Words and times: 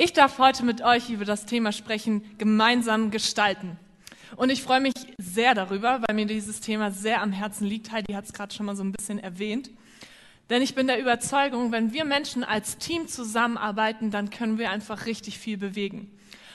Ich 0.00 0.12
darf 0.12 0.38
heute 0.38 0.64
mit 0.64 0.80
euch 0.80 1.10
über 1.10 1.24
das 1.24 1.44
Thema 1.44 1.72
sprechen, 1.72 2.22
gemeinsam 2.38 3.10
gestalten. 3.10 3.76
Und 4.36 4.48
ich 4.48 4.62
freue 4.62 4.78
mich 4.78 4.94
sehr 5.18 5.56
darüber, 5.56 6.00
weil 6.06 6.14
mir 6.14 6.26
dieses 6.26 6.60
Thema 6.60 6.92
sehr 6.92 7.20
am 7.20 7.32
Herzen 7.32 7.66
liegt. 7.66 7.90
Heidi 7.90 8.12
hat 8.12 8.24
es 8.24 8.32
gerade 8.32 8.54
schon 8.54 8.66
mal 8.66 8.76
so 8.76 8.84
ein 8.84 8.92
bisschen 8.92 9.18
erwähnt. 9.18 9.70
Denn 10.50 10.62
ich 10.62 10.76
bin 10.76 10.86
der 10.86 11.00
Überzeugung, 11.00 11.72
wenn 11.72 11.92
wir 11.92 12.04
Menschen 12.04 12.44
als 12.44 12.78
Team 12.78 13.08
zusammenarbeiten, 13.08 14.12
dann 14.12 14.30
können 14.30 14.56
wir 14.56 14.70
einfach 14.70 15.06
richtig 15.06 15.36
viel 15.40 15.58
bewegen. 15.58 16.08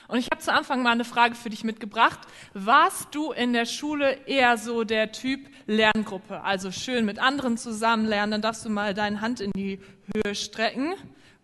Und 0.08 0.16
ich 0.18 0.30
habe 0.30 0.40
zu 0.40 0.50
Anfang 0.50 0.82
mal 0.82 0.92
eine 0.92 1.04
Frage 1.04 1.34
für 1.34 1.50
dich 1.50 1.64
mitgebracht. 1.64 2.20
Warst 2.54 3.14
du 3.14 3.32
in 3.32 3.52
der 3.52 3.66
Schule 3.66 4.20
eher 4.24 4.56
so 4.56 4.84
der 4.84 5.12
Typ 5.12 5.50
Lerngruppe? 5.66 6.40
Also 6.40 6.72
schön 6.72 7.04
mit 7.04 7.18
anderen 7.18 7.58
zusammen 7.58 8.06
lernen, 8.06 8.32
dann 8.32 8.42
darfst 8.42 8.64
du 8.64 8.70
mal 8.70 8.94
deine 8.94 9.20
Hand 9.20 9.40
in 9.40 9.52
die 9.54 9.80
Höhe 10.14 10.34
strecken. 10.34 10.94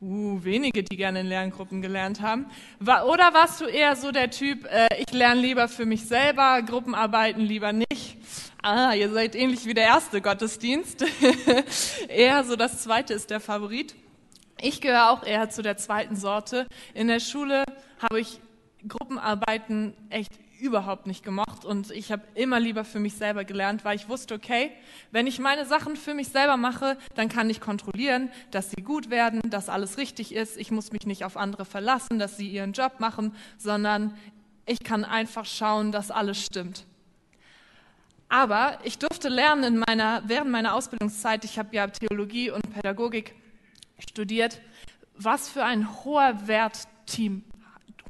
Uh, 0.02 0.42
wenige, 0.42 0.82
die 0.82 0.96
gerne 0.96 1.20
in 1.20 1.26
Lerngruppen 1.26 1.82
gelernt 1.82 2.22
haben. 2.22 2.46
Oder 2.80 3.34
warst 3.34 3.60
du 3.60 3.66
eher 3.66 3.95
so 3.96 4.12
der 4.12 4.30
Typ, 4.30 4.64
äh, 4.64 4.88
ich 4.98 5.12
lerne 5.12 5.42
lieber 5.42 5.68
für 5.68 5.84
mich 5.84 6.06
selber, 6.06 6.62
Gruppenarbeiten 6.62 7.42
lieber 7.42 7.74
nicht? 7.74 8.16
Ah, 8.62 8.94
ihr 8.94 9.10
seid 9.10 9.34
ähnlich 9.34 9.66
wie 9.66 9.74
der 9.74 9.84
erste 9.84 10.22
Gottesdienst. 10.22 11.05
eher 12.08 12.44
so 12.44 12.56
das 12.56 12.82
zweite 12.82 13.12
ist 13.12 13.28
der 13.28 13.41
Favorit. 13.41 13.94
Ich 14.58 14.80
gehöre 14.80 15.10
auch 15.10 15.22
eher 15.22 15.50
zu 15.50 15.60
der 15.60 15.77
zweiten 15.77 16.16
Sorte. 16.16 16.66
In 16.94 17.08
der 17.08 17.20
Schule 17.20 17.64
habe 17.98 18.20
ich 18.20 18.41
Gruppenarbeiten 18.88 19.92
echt 20.08 20.32
überhaupt 20.60 21.06
nicht 21.06 21.24
gemocht 21.24 21.64
und 21.64 21.91
ich 21.91 22.12
habe 22.12 22.23
immer 22.34 22.60
lieber 22.60 22.84
für 22.84 23.00
mich 23.00 23.14
selber 23.14 23.45
gelernt, 23.45 23.84
weil 23.84 23.96
ich 23.96 24.09
wusste, 24.09 24.34
okay, 24.34 24.73
wenn 25.10 25.27
ich 25.27 25.38
meine 25.38 25.66
Sachen 25.66 25.96
für 25.96 26.14
mich 26.14 26.28
selber 26.28 26.56
mache, 26.56 26.96
dann 27.14 27.28
kann 27.28 27.50
ich 27.50 27.60
kontrollieren, 27.60 28.30
dass 28.50 28.70
sie 28.70 28.83
gut 28.83 29.10
werden, 29.10 29.41
dass 29.50 29.69
alles 29.69 29.98
richtig 29.98 30.34
ist. 30.34 30.56
Ich 30.56 30.70
muss 30.70 30.92
mich 30.92 31.06
nicht 31.06 31.24
auf 31.24 31.36
andere 31.36 31.64
verlassen, 31.64 32.19
dass 32.19 32.36
sie 32.36 32.48
ihren 32.48 32.73
Job 32.73 33.00
machen, 33.00 33.34
sondern 33.59 34.16
ich 34.66 34.80
kann 34.80 35.05
einfach 35.05 35.46
schauen, 35.46 35.92
dass 35.92 36.11
alles 36.11 36.44
stimmt. 36.44 36.84
Aber 38.28 38.78
ich 38.84 38.98
durfte 38.98 39.28
lernen 39.28 39.64
in 39.64 39.84
meiner, 39.86 40.22
während 40.27 40.50
meiner 40.50 40.75
Ausbildungszeit, 40.75 41.44
ich 41.44 41.58
habe 41.58 41.75
ja 41.75 41.88
Theologie 41.88 42.50
und 42.50 42.62
Pädagogik 42.72 43.34
studiert, 43.98 44.61
was 45.16 45.48
für 45.48 45.64
ein 45.64 46.05
hoher 46.05 46.47
Wert 46.47 46.86
Team 47.06 47.44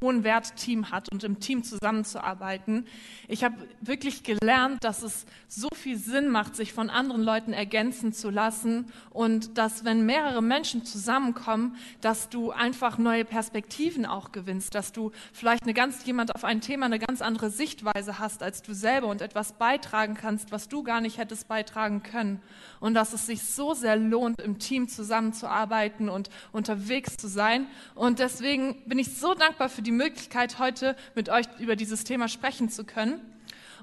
hohen 0.01 0.23
Wert 0.23 0.55
Team 0.55 0.89
hat 0.89 1.09
und 1.11 1.23
im 1.23 1.39
Team 1.39 1.63
zusammenzuarbeiten. 1.63 2.87
Ich 3.27 3.43
habe 3.43 3.55
wirklich 3.81 4.23
gelernt, 4.23 4.83
dass 4.83 5.03
es 5.03 5.25
so 5.47 5.69
viel 5.75 5.97
Sinn 5.97 6.29
macht, 6.29 6.55
sich 6.55 6.73
von 6.73 6.89
anderen 6.89 7.21
Leuten 7.21 7.53
ergänzen 7.53 8.11
zu 8.11 8.31
lassen 8.31 8.91
und 9.11 9.57
dass, 9.57 9.85
wenn 9.85 10.05
mehrere 10.05 10.41
Menschen 10.41 10.85
zusammenkommen, 10.85 11.75
dass 12.01 12.29
du 12.29 12.51
einfach 12.51 12.97
neue 12.97 13.25
Perspektiven 13.25 14.05
auch 14.05 14.31
gewinnst, 14.31 14.73
dass 14.73 14.91
du 14.91 15.11
vielleicht 15.33 15.63
eine 15.63 15.73
ganz, 15.73 16.05
jemand 16.05 16.33
auf 16.35 16.43
ein 16.43 16.61
Thema 16.61 16.87
eine 16.87 16.99
ganz 16.99 17.21
andere 17.21 17.51
Sichtweise 17.51 18.17
hast 18.17 18.41
als 18.41 18.63
du 18.63 18.73
selber 18.73 19.07
und 19.07 19.21
etwas 19.21 19.53
beitragen 19.53 20.15
kannst, 20.15 20.51
was 20.51 20.67
du 20.67 20.81
gar 20.81 21.01
nicht 21.01 21.19
hättest 21.19 21.47
beitragen 21.47 22.01
können. 22.01 22.41
Und 22.79 22.95
dass 22.95 23.13
es 23.13 23.27
sich 23.27 23.43
so 23.43 23.75
sehr 23.75 23.97
lohnt, 23.97 24.41
im 24.41 24.57
Team 24.57 24.87
zusammenzuarbeiten 24.87 26.09
und 26.09 26.29
unterwegs 26.51 27.17
zu 27.17 27.27
sein. 27.27 27.67
Und 27.93 28.17
deswegen 28.17 28.81
bin 28.85 28.97
ich 28.97 29.15
so 29.15 29.35
dankbar 29.35 29.69
für 29.69 29.83
die 29.83 29.90
die 29.91 29.97
Möglichkeit, 29.97 30.57
heute 30.57 30.95
mit 31.15 31.27
euch 31.27 31.45
über 31.59 31.75
dieses 31.75 32.05
Thema 32.05 32.29
sprechen 32.29 32.69
zu 32.69 32.85
können. 32.85 33.19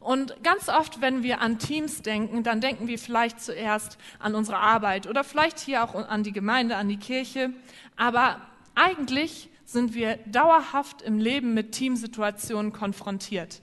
Und 0.01 0.43
ganz 0.43 0.69
oft, 0.69 1.03
wenn 1.03 1.23
wir 1.23 1.41
an 1.43 1.59
Teams 1.59 2.03
denken, 2.03 2.43
dann 2.43 2.61
denken 2.61 2.89
wir 2.89 2.99
vielleicht 2.99 3.41
zuerst 3.43 3.99
an 4.19 4.35
unsere 4.35 4.57
Arbeit 4.57 5.07
oder 5.07 5.23
vielleicht 5.23 5.59
hier 5.59 5.85
auch 5.85 5.95
an 5.95 6.23
die 6.23 6.33
Gemeinde, 6.33 6.77
an 6.77 6.89
die 6.89 6.97
Kirche. 6.97 7.51
Aber 7.97 8.41
eigentlich 8.75 9.51
sind 9.67 9.95
wir 9.95 10.19
dauerhaft 10.27 11.03
im 11.03 11.19
Leben 11.19 11.53
mit 11.53 11.73
Teamsituationen 11.73 12.73
konfrontiert. 12.73 13.61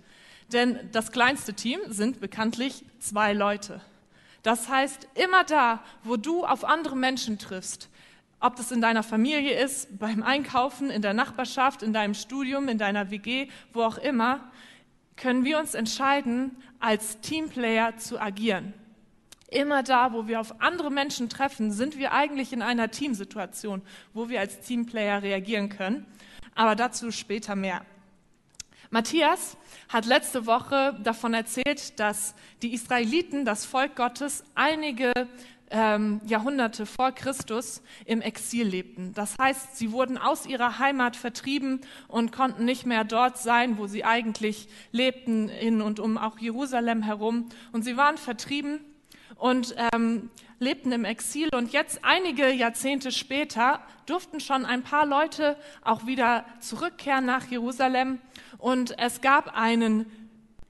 Denn 0.54 0.78
das 0.92 1.12
kleinste 1.12 1.54
Team 1.54 1.80
sind 1.88 2.20
bekanntlich 2.20 2.86
zwei 3.00 3.34
Leute. 3.34 3.82
Das 4.44 4.70
heißt, 4.70 5.08
immer 5.16 5.44
da, 5.46 5.82
wo 6.04 6.18
du 6.18 6.46
auf 6.46 6.64
andere 6.64 6.96
Menschen 6.96 7.40
triffst, 7.40 7.90
ob 8.46 8.56
das 8.58 8.72
in 8.72 8.80
deiner 8.80 9.02
Familie 9.02 9.60
ist, 9.60 9.98
beim 9.98 10.22
Einkaufen, 10.22 10.92
in 10.92 11.02
der 11.02 11.16
Nachbarschaft, 11.16 11.82
in 11.82 11.94
deinem 11.94 12.14
Studium, 12.14 12.70
in 12.70 12.78
deiner 12.78 13.10
WG, 13.10 13.48
wo 13.74 13.82
auch 13.82 13.98
immer, 13.98 14.52
können 15.16 15.44
wir 15.46 15.58
uns 15.58 15.74
entscheiden, 15.74 16.56
als 16.80 17.20
Teamplayer 17.22 17.98
zu 17.98 18.22
agieren. 18.22 18.74
Immer 19.50 19.82
da, 19.82 20.14
wo 20.14 20.28
wir 20.28 20.40
auf 20.40 20.62
andere 20.62 20.92
Menschen 20.92 21.28
treffen, 21.28 21.72
sind 21.72 21.98
wir 21.98 22.12
eigentlich 22.12 22.54
in 22.54 22.62
einer 22.62 22.92
Teamsituation, 22.92 23.82
wo 24.14 24.30
wir 24.30 24.40
als 24.40 24.60
Teamplayer 24.60 25.24
reagieren 25.24 25.70
können. 25.70 26.06
Aber 26.54 26.76
dazu 26.76 27.12
später 27.12 27.56
mehr. 27.56 27.84
Matthias 28.92 29.58
hat 29.90 30.06
letzte 30.06 30.46
Woche 30.46 30.98
davon 31.04 31.34
erzählt, 31.34 32.00
dass 32.00 32.36
die 32.62 32.74
Israeliten, 32.74 33.44
das 33.44 33.66
Volk 33.66 33.96
Gottes, 33.96 34.44
einige 34.54 35.12
ähm, 35.76 36.22
Jahrhunderte 36.26 36.86
vor 36.86 37.12
Christus 37.12 37.82
im 38.06 38.22
Exil 38.22 38.66
lebten. 38.66 39.14
Das 39.14 39.36
heißt, 39.38 39.76
sie 39.76 39.92
wurden 39.92 40.18
aus 40.18 40.46
ihrer 40.46 40.80
Heimat 40.80 41.18
vertrieben 41.18 41.82
und 42.08 42.32
konnten 42.32 42.64
nicht 42.64 42.86
mehr 42.86 43.04
dort 43.04 43.38
sein, 43.38 43.78
wo 43.78 43.86
sie 43.86 44.06
eigentlich 44.06 44.70
lebten, 44.94 45.50
in 45.50 45.82
und 45.82 46.00
um 46.00 46.18
auch 46.18 46.40
Jerusalem 46.40 47.04
herum. 47.04 47.50
Und 47.74 47.84
sie 47.84 47.98
waren 47.98 48.18
vertrieben 48.18 48.80
und 49.36 49.76
ähm, 49.94 50.30
lebten 50.60 50.94
im 50.94 51.04
Exil. 51.04 51.50
Und 51.54 51.74
jetzt, 51.74 52.00
einige 52.04 52.50
Jahrzehnte 52.52 53.12
später, 53.12 53.82
durften 54.06 54.40
schon 54.40 54.66
ein 54.66 54.82
paar 54.82 55.06
Leute 55.06 55.58
auch 55.84 56.06
wieder 56.06 56.46
zurückkehren 56.62 57.26
nach 57.26 57.48
Jerusalem. 57.48 58.20
Und 58.60 58.98
es 58.98 59.20
gab 59.20 59.58
einen 59.58 60.06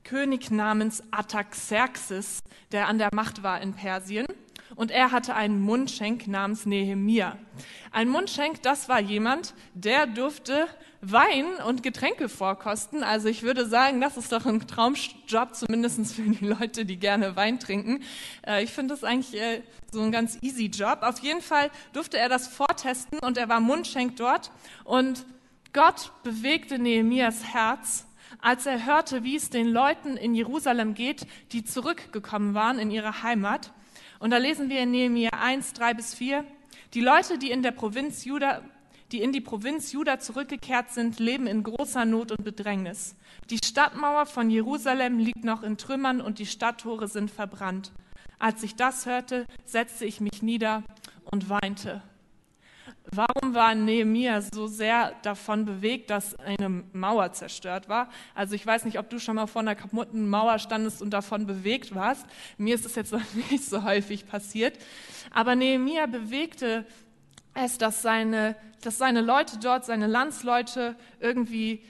König 0.03 0.49
namens 0.49 1.03
Artaxerxes, 1.11 2.39
der 2.71 2.87
an 2.87 2.97
der 2.97 3.09
Macht 3.13 3.43
war 3.43 3.61
in 3.61 3.73
Persien 3.73 4.25
und 4.75 4.91
er 4.91 5.11
hatte 5.11 5.35
einen 5.35 5.59
Mundschenk 5.61 6.27
namens 6.27 6.65
Nehemia. 6.65 7.37
Ein 7.91 8.09
Mundschenk, 8.09 8.61
das 8.61 8.89
war 8.89 8.99
jemand, 8.99 9.53
der 9.73 10.07
durfte 10.07 10.67
Wein 11.01 11.45
und 11.67 11.83
Getränke 11.83 12.29
vorkosten. 12.29 13.03
Also 13.03 13.27
ich 13.27 13.43
würde 13.43 13.67
sagen, 13.67 14.01
das 14.01 14.17
ist 14.17 14.31
doch 14.31 14.45
ein 14.45 14.67
Traumjob, 14.67 15.53
zumindest 15.53 16.15
für 16.15 16.23
die 16.23 16.45
Leute, 16.45 16.85
die 16.85 16.97
gerne 16.97 17.35
Wein 17.35 17.59
trinken. 17.59 18.03
Äh, 18.45 18.63
ich 18.63 18.71
finde 18.71 18.93
das 18.93 19.03
eigentlich 19.03 19.39
äh, 19.39 19.61
so 19.91 20.01
ein 20.01 20.11
ganz 20.11 20.37
easy 20.41 20.65
Job. 20.65 20.99
Auf 21.01 21.19
jeden 21.19 21.41
Fall 21.41 21.69
durfte 21.93 22.17
er 22.17 22.29
das 22.29 22.47
vortesten 22.47 23.19
und 23.19 23.37
er 23.37 23.49
war 23.49 23.59
Mundschenk 23.59 24.15
dort. 24.17 24.51
Und 24.83 25.25
Gott 25.73 26.11
bewegte 26.23 26.79
Nehemias 26.79 27.43
Herz 27.43 28.05
als 28.41 28.65
er 28.65 28.85
hörte, 28.85 29.23
wie 29.23 29.35
es 29.35 29.49
den 29.49 29.67
Leuten 29.67 30.17
in 30.17 30.35
Jerusalem 30.35 30.93
geht, 30.93 31.25
die 31.51 31.63
zurückgekommen 31.63 32.53
waren 32.53 32.77
in 32.77 32.91
ihre 32.91 33.23
Heimat. 33.23 33.71
Und 34.19 34.31
da 34.31 34.37
lesen 34.37 34.69
wir 34.69 34.81
in 34.81 34.91
Nehemiah 34.91 35.29
1, 35.39 35.73
3 35.73 35.93
bis 35.93 36.13
4, 36.13 36.45
die 36.93 37.01
Leute, 37.01 37.37
die 37.37 37.51
in 37.51 37.63
der 37.63 37.71
Provinz 37.71 38.25
Juda, 38.25 38.61
die 39.11 39.21
in 39.21 39.31
die 39.31 39.41
Provinz 39.41 39.91
Juda 39.91 40.19
zurückgekehrt 40.19 40.91
sind, 40.91 41.19
leben 41.19 41.47
in 41.47 41.63
großer 41.63 42.05
Not 42.05 42.31
und 42.31 42.43
Bedrängnis. 42.43 43.15
Die 43.49 43.59
Stadtmauer 43.63 44.25
von 44.25 44.49
Jerusalem 44.49 45.19
liegt 45.19 45.43
noch 45.43 45.63
in 45.63 45.77
Trümmern 45.77 46.21
und 46.21 46.39
die 46.39 46.45
Stadttore 46.45 47.07
sind 47.07 47.29
verbrannt. 47.29 47.91
Als 48.39 48.63
ich 48.63 48.75
das 48.75 49.05
hörte, 49.05 49.45
setzte 49.65 50.05
ich 50.05 50.21
mich 50.21 50.41
nieder 50.41 50.83
und 51.25 51.49
weinte. 51.49 52.01
Warum 53.11 53.53
war 53.53 53.75
Nehemiah 53.75 54.41
so 54.41 54.67
sehr 54.67 55.13
davon 55.21 55.65
bewegt, 55.65 56.09
dass 56.09 56.35
eine 56.39 56.83
Mauer 56.91 57.31
zerstört 57.33 57.87
war? 57.87 58.09
Also 58.33 58.55
ich 58.55 58.65
weiß 58.65 58.85
nicht, 58.85 58.97
ob 58.99 59.09
du 59.09 59.19
schon 59.19 59.35
mal 59.35 59.47
vor 59.47 59.61
einer 59.61 59.75
kaputten 59.75 60.27
Mauer 60.27 60.59
standest 60.59 61.01
und 61.01 61.11
davon 61.11 61.45
bewegt 61.45 61.93
warst. 61.93 62.25
Mir 62.57 62.75
ist 62.75 62.85
es 62.85 62.95
jetzt 62.95 63.11
noch 63.11 63.21
nicht 63.51 63.63
so 63.63 63.83
häufig 63.83 64.27
passiert. 64.27 64.77
Aber 65.31 65.55
Nehemiah 65.55 66.07
bewegte 66.07 66.85
es, 67.53 67.77
dass 67.77 68.01
seine, 68.01 68.55
dass 68.81 68.97
seine 68.97 69.21
Leute 69.21 69.57
dort, 69.59 69.85
seine 69.85 70.07
Landsleute 70.07 70.95
irgendwie 71.19 71.83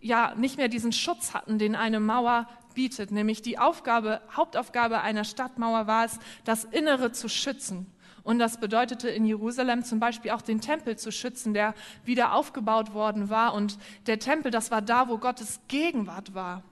ja 0.00 0.34
nicht 0.36 0.56
mehr 0.56 0.68
diesen 0.68 0.92
Schutz 0.92 1.34
hatten, 1.34 1.58
den 1.58 1.74
eine 1.74 2.00
Mauer 2.00 2.48
bietet. 2.74 3.10
Nämlich 3.10 3.42
die 3.42 3.58
Aufgabe, 3.58 4.20
Hauptaufgabe 4.34 5.00
einer 5.00 5.24
Stadtmauer 5.24 5.86
war 5.86 6.04
es, 6.04 6.18
das 6.44 6.64
Innere 6.64 7.12
zu 7.12 7.28
schützen. 7.28 7.86
Und 8.22 8.38
das 8.38 8.58
bedeutete 8.58 9.08
in 9.08 9.24
Jerusalem 9.24 9.84
zum 9.84 10.00
Beispiel 10.00 10.30
auch 10.32 10.42
den 10.42 10.60
Tempel 10.60 10.96
zu 10.96 11.10
schützen, 11.10 11.54
der 11.54 11.74
wieder 12.04 12.34
aufgebaut 12.34 12.92
worden 12.92 13.30
war. 13.30 13.54
Und 13.54 13.78
der 14.06 14.18
Tempel, 14.18 14.50
das 14.50 14.70
war 14.70 14.82
da, 14.82 15.08
wo 15.08 15.18
Gottes 15.18 15.60
Gegenwart 15.68 16.34
war. 16.34 16.62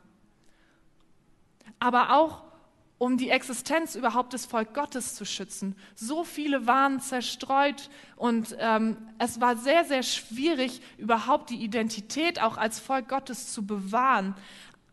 Aber 1.79 2.17
auch 2.17 2.43
um 2.99 3.17
die 3.17 3.31
Existenz 3.31 3.95
überhaupt 3.95 4.33
des 4.33 4.45
Volk 4.45 4.75
Gottes 4.75 5.15
zu 5.15 5.25
schützen. 5.25 5.77
So 5.95 6.25
viele 6.25 6.67
waren 6.67 7.01
zerstreut 7.01 7.91
und 8.17 8.57
ähm, 8.59 8.97
es 9.19 9.41
war 9.41 9.57
sehr, 9.57 9.85
sehr 9.85 10.03
schwierig, 10.03 10.83
überhaupt 10.99 11.51
die 11.51 11.63
Identität 11.63 12.43
auch 12.43 12.57
als 12.57 12.81
Volk 12.81 13.09
Gottes 13.09 13.53
zu 13.53 13.65
bewahren. 13.65 14.35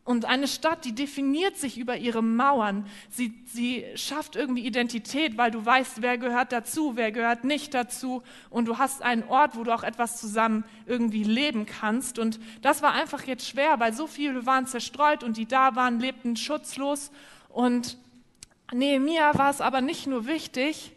Und 0.05 0.25
eine 0.25 0.47
Stadt, 0.47 0.85
die 0.85 0.93
definiert 0.93 1.57
sich 1.57 1.79
über 1.79 1.97
ihre 1.97 2.21
Mauern. 2.21 2.85
Sie, 3.09 3.33
sie 3.47 3.83
schafft 3.95 4.35
irgendwie 4.35 4.63
Identität, 4.63 5.35
weil 5.35 5.49
du 5.49 5.65
weißt, 5.65 6.03
wer 6.03 6.19
gehört 6.19 6.51
dazu, 6.51 6.95
wer 6.95 7.11
gehört 7.11 7.43
nicht 7.43 7.73
dazu. 7.73 8.21
Und 8.51 8.67
du 8.67 8.77
hast 8.77 9.01
einen 9.01 9.23
Ort, 9.23 9.57
wo 9.57 9.63
du 9.63 9.73
auch 9.73 9.81
etwas 9.81 10.21
zusammen 10.21 10.63
irgendwie 10.85 11.23
leben 11.23 11.65
kannst. 11.65 12.19
Und 12.19 12.39
das 12.61 12.83
war 12.83 12.93
einfach 12.93 13.23
jetzt 13.23 13.47
schwer, 13.47 13.79
weil 13.79 13.93
so 13.93 14.05
viele 14.05 14.45
waren 14.45 14.67
zerstreut 14.67 15.23
und 15.23 15.37
die 15.37 15.47
da 15.47 15.75
waren, 15.75 15.99
lebten 15.99 16.35
schutzlos. 16.35 17.09
Und 17.49 17.97
Nehemia 18.71 19.35
war 19.35 19.49
es 19.49 19.59
aber 19.59 19.81
nicht 19.81 20.05
nur 20.05 20.27
wichtig, 20.27 20.91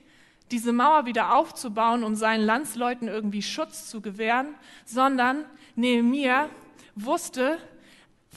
diese 0.50 0.74
Mauer 0.74 1.06
wieder 1.06 1.34
aufzubauen, 1.34 2.04
um 2.04 2.14
seinen 2.14 2.44
Landsleuten 2.44 3.08
irgendwie 3.08 3.42
Schutz 3.42 3.88
zu 3.88 4.02
gewähren, 4.02 4.48
sondern 4.84 5.46
Nehemia 5.76 6.50
wusste, 6.94 7.58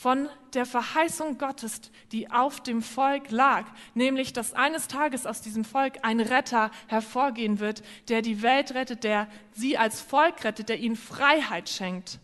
von 0.01 0.27
der 0.55 0.65
Verheißung 0.65 1.37
Gottes, 1.37 1.79
die 2.11 2.31
auf 2.31 2.59
dem 2.59 2.81
Volk 2.81 3.29
lag, 3.29 3.65
nämlich 3.93 4.33
dass 4.33 4.53
eines 4.53 4.87
Tages 4.87 5.27
aus 5.27 5.41
diesem 5.41 5.63
Volk 5.63 5.99
ein 6.01 6.19
Retter 6.19 6.71
hervorgehen 6.87 7.59
wird, 7.59 7.83
der 8.07 8.23
die 8.23 8.41
Welt 8.41 8.73
rettet, 8.73 9.03
der 9.03 9.27
sie 9.51 9.77
als 9.77 10.01
Volk 10.01 10.43
rettet, 10.43 10.69
der 10.69 10.79
ihnen 10.79 10.95
Freiheit 10.95 11.69
schenkt. 11.69 12.17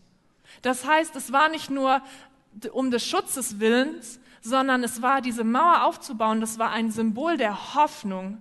Das 0.62 0.84
heißt, 0.84 1.14
es 1.14 1.30
war 1.30 1.50
nicht 1.50 1.70
nur 1.70 2.02
um 2.72 2.90
des 2.90 3.06
Schutzes 3.06 3.60
willens, 3.60 4.18
sondern 4.40 4.82
es 4.82 5.00
war 5.00 5.20
diese 5.20 5.44
Mauer 5.44 5.84
aufzubauen, 5.84 6.40
das 6.40 6.58
war 6.58 6.72
ein 6.72 6.90
Symbol 6.90 7.36
der 7.36 7.76
Hoffnung 7.76 8.40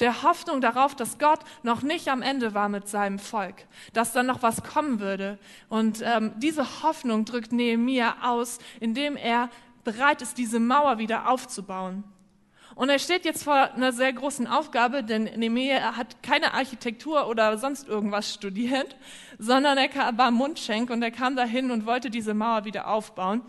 der 0.00 0.22
Hoffnung 0.22 0.60
darauf, 0.60 0.94
dass 0.94 1.18
Gott 1.18 1.40
noch 1.62 1.82
nicht 1.82 2.08
am 2.08 2.22
Ende 2.22 2.54
war 2.54 2.68
mit 2.68 2.88
seinem 2.88 3.18
Volk, 3.18 3.66
dass 3.92 4.12
dann 4.12 4.26
noch 4.26 4.42
was 4.42 4.62
kommen 4.62 5.00
würde. 5.00 5.38
Und 5.68 6.02
ähm, 6.02 6.32
diese 6.36 6.82
Hoffnung 6.82 7.24
drückt 7.24 7.52
Nehemia 7.52 8.16
aus, 8.22 8.58
indem 8.80 9.16
er 9.16 9.50
bereit 9.84 10.22
ist, 10.22 10.38
diese 10.38 10.60
Mauer 10.60 10.98
wieder 10.98 11.28
aufzubauen. 11.28 12.04
Und 12.74 12.88
er 12.88 12.98
steht 12.98 13.24
jetzt 13.24 13.44
vor 13.44 13.54
einer 13.54 13.92
sehr 13.92 14.12
großen 14.12 14.48
Aufgabe, 14.48 15.04
denn 15.04 15.24
Nehemia 15.24 15.96
hat 15.96 16.22
keine 16.24 16.54
Architektur 16.54 17.28
oder 17.28 17.56
sonst 17.56 17.86
irgendwas 17.86 18.34
studiert, 18.34 18.96
sondern 19.38 19.78
er 19.78 20.18
war 20.18 20.32
Mundschenk 20.32 20.90
und 20.90 21.02
er 21.02 21.12
kam 21.12 21.36
dahin 21.36 21.70
und 21.70 21.86
wollte 21.86 22.10
diese 22.10 22.34
Mauer 22.34 22.64
wieder 22.64 22.88
aufbauen. 22.88 23.42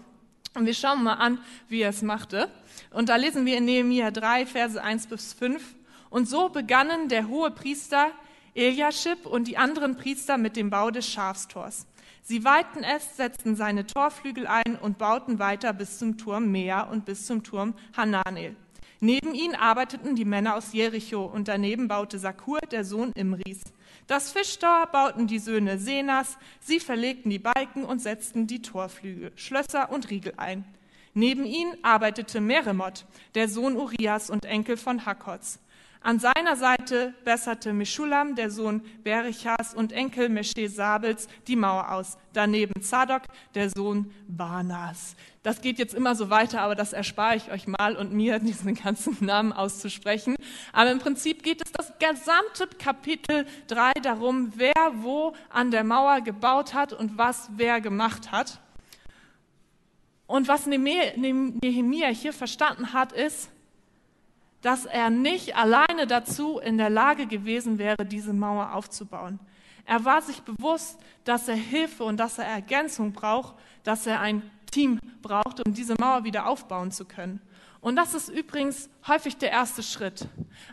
Und 0.54 0.68
wir 0.68 0.74
schauen 0.74 1.04
mal 1.04 1.16
an, 1.16 1.40
wie 1.68 1.82
er 1.82 1.90
es 1.90 2.02
machte. 2.02 2.50
Und 2.92 3.10
da 3.10 3.16
lesen 3.16 3.46
wir 3.46 3.58
in 3.58 3.66
Nehemia 3.66 4.12
3, 4.12 4.46
Verse 4.46 4.82
1 4.82 5.08
bis 5.08 5.34
5. 5.34 5.75
Und 6.16 6.30
so 6.30 6.48
begannen 6.48 7.10
der 7.10 7.28
hohe 7.28 7.52
Priester 7.52 8.10
Eliaschib 8.54 9.26
und 9.26 9.50
die 9.50 9.58
anderen 9.58 9.98
Priester 9.98 10.38
mit 10.38 10.56
dem 10.56 10.70
Bau 10.70 10.90
des 10.90 11.10
Schafstors. 11.10 11.88
Sie 12.22 12.46
weihten 12.46 12.86
es, 12.86 13.18
setzten 13.18 13.58
seine 13.58 13.86
Torflügel 13.86 14.48
ein 14.48 14.78
und 14.82 14.98
bauten 14.98 15.40
weiter 15.40 15.74
bis 15.74 16.00
zum 16.00 16.18
Turm 16.18 16.54
Mea 16.54 16.84
und 16.84 17.04
bis 17.04 17.26
zum 17.26 17.44
Turm 17.44 17.74
Hananel. 17.98 18.56
Neben 19.02 19.36
ihnen 19.36 19.56
arbeiteten 19.56 20.16
die 20.16 20.24
Männer 20.24 20.56
aus 20.56 20.72
Jericho 20.72 21.26
und 21.26 21.50
daneben 21.50 21.90
baute 21.90 22.18
Sakur, 22.18 22.62
der 22.72 22.86
Sohn 22.86 23.12
Imris. 23.12 23.60
Das 24.08 24.32
Fischtor 24.32 24.88
bauten 24.94 25.28
die 25.28 25.40
Söhne 25.40 25.80
Senas, 25.80 26.38
sie 26.62 26.80
verlegten 26.80 27.30
die 27.30 27.40
Balken 27.40 27.84
und 27.84 28.02
setzten 28.02 28.48
die 28.48 28.62
Torflügel, 28.62 29.34
Schlösser 29.36 29.92
und 29.92 30.10
Riegel 30.10 30.36
ein. 30.38 30.64
Neben 31.14 31.46
ihnen 31.46 31.76
arbeitete 31.82 32.40
Meremot, 32.40 33.06
der 33.36 33.50
Sohn 33.50 33.76
Urias 33.76 34.30
und 34.30 34.46
Enkel 34.46 34.78
von 34.78 35.06
Hakots. 35.06 35.60
An 36.06 36.20
seiner 36.20 36.56
Seite 36.56 37.16
besserte 37.24 37.74
Meschulam, 37.74 38.36
der 38.36 38.52
Sohn 38.52 38.84
Berichas 39.04 39.74
und 39.74 39.92
Enkel 39.92 40.30
Mesche 40.30 40.70
Sabels, 40.70 41.28
die 41.48 41.56
Mauer 41.56 41.92
aus. 41.94 42.20
Daneben 42.32 42.80
Zadok, 42.84 43.24
der 43.56 43.72
Sohn 43.72 44.14
Banas. 44.28 45.16
Das 45.42 45.62
geht 45.62 45.80
jetzt 45.80 45.96
immer 45.96 46.14
so 46.14 46.30
weiter, 46.30 46.62
aber 46.62 46.76
das 46.76 46.94
erspare 46.94 47.38
ich 47.38 47.50
euch 47.52 47.66
mal 47.66 47.96
und 47.96 48.14
mir, 48.14 48.38
diesen 48.46 48.76
ganzen 48.76 49.18
Namen 49.20 49.52
auszusprechen. 49.52 50.36
Aber 50.74 50.92
im 50.92 51.00
Prinzip 51.00 51.42
geht 51.42 51.64
es 51.66 51.72
das 51.72 51.92
gesamte 51.98 52.68
Kapitel 52.78 53.48
3 53.66 53.94
darum, 54.04 54.54
wer 54.58 54.92
wo 54.98 55.34
an 55.50 55.72
der 55.72 55.84
Mauer 55.84 56.22
gebaut 56.22 56.76
hat 56.76 56.94
und 56.94 57.18
was 57.18 57.50
wer 57.56 57.82
gemacht 57.82 58.32
hat. 58.32 58.60
Und 60.28 60.48
was 60.48 60.68
Nehemiah 60.68 62.10
hier 62.10 62.34
verstanden 62.34 62.94
hat, 62.94 63.12
ist, 63.12 63.50
dass 64.66 64.88
er 64.88 65.12
nicht 65.12 65.56
alleine 65.56 66.08
dazu 66.08 66.58
in 66.58 66.80
der 66.80 66.90
Lage 66.90 67.28
gewesen 67.28 67.78
wäre, 67.78 68.04
diese 68.04 68.34
Mauer 68.34 68.74
aufzubauen. 68.74 69.40
Er 69.86 70.04
war 70.06 70.24
sich 70.24 70.42
bewusst, 70.42 70.98
dass 71.24 71.48
er 71.48 71.56
Hilfe 71.56 72.04
und 72.04 72.18
dass 72.18 72.40
er 72.40 72.46
Ergänzung 72.46 73.14
braucht, 73.14 73.54
dass 73.84 74.08
er 74.08 74.22
ein 74.22 74.42
Team 74.72 75.00
braucht, 75.22 75.64
um 75.64 75.72
diese 75.72 75.94
Mauer 76.00 76.24
wieder 76.24 76.48
aufbauen 76.48 76.90
zu 76.90 77.06
können. 77.06 77.42
Und 77.80 77.96
das 77.96 78.16
ist 78.16 78.30
übrigens 78.30 78.90
häufig 79.08 79.38
der 79.38 79.52
erste 79.52 79.84
Schritt. 79.84 80.28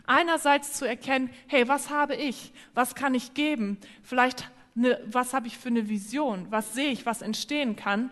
Einerseits 0.07 0.73
zu 0.73 0.87
erkennen, 0.87 1.29
hey, 1.45 1.67
was 1.67 1.91
habe 1.91 2.15
ich? 2.15 2.51
Was 2.73 2.95
kann 2.95 3.13
ich 3.13 3.35
geben? 3.35 3.77
Vielleicht, 4.01 4.49
eine, 4.75 4.99
was 5.05 5.35
habe 5.35 5.45
ich 5.45 5.59
für 5.59 5.69
eine 5.69 5.87
Vision? 5.87 6.47
Was 6.49 6.73
sehe 6.73 6.89
ich, 6.89 7.05
was 7.05 7.21
entstehen 7.21 7.75
kann? 7.75 8.09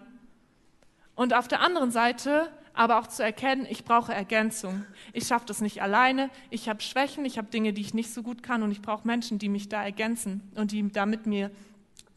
Und 1.16 1.34
auf 1.34 1.48
der 1.48 1.62
anderen 1.62 1.90
Seite 1.90 2.52
aber 2.74 3.00
auch 3.00 3.08
zu 3.08 3.24
erkennen, 3.24 3.68
ich 3.70 3.84
brauche 3.84 4.14
Ergänzung. 4.14 4.86
Ich 5.14 5.28
schaffe 5.28 5.46
das 5.46 5.62
nicht 5.62 5.82
alleine. 5.82 6.30
Ich 6.50 6.70
habe 6.70 6.82
Schwächen, 6.82 7.26
ich 7.26 7.38
habe 7.38 7.50
Dinge, 7.50 7.74
die 7.74 7.82
ich 7.82 7.94
nicht 7.94 8.14
so 8.14 8.24
gut 8.24 8.44
kann 8.44 8.64
und 8.64 8.72
ich 8.72 8.82
brauche 8.82 9.06
Menschen, 9.08 9.40
die 9.40 9.50
mich 9.50 9.70
da 9.70 9.84
ergänzen 9.84 10.42
und 10.56 10.72
die 10.72 10.90
da 10.92 11.06
mit 11.06 11.26
mir 11.26 11.52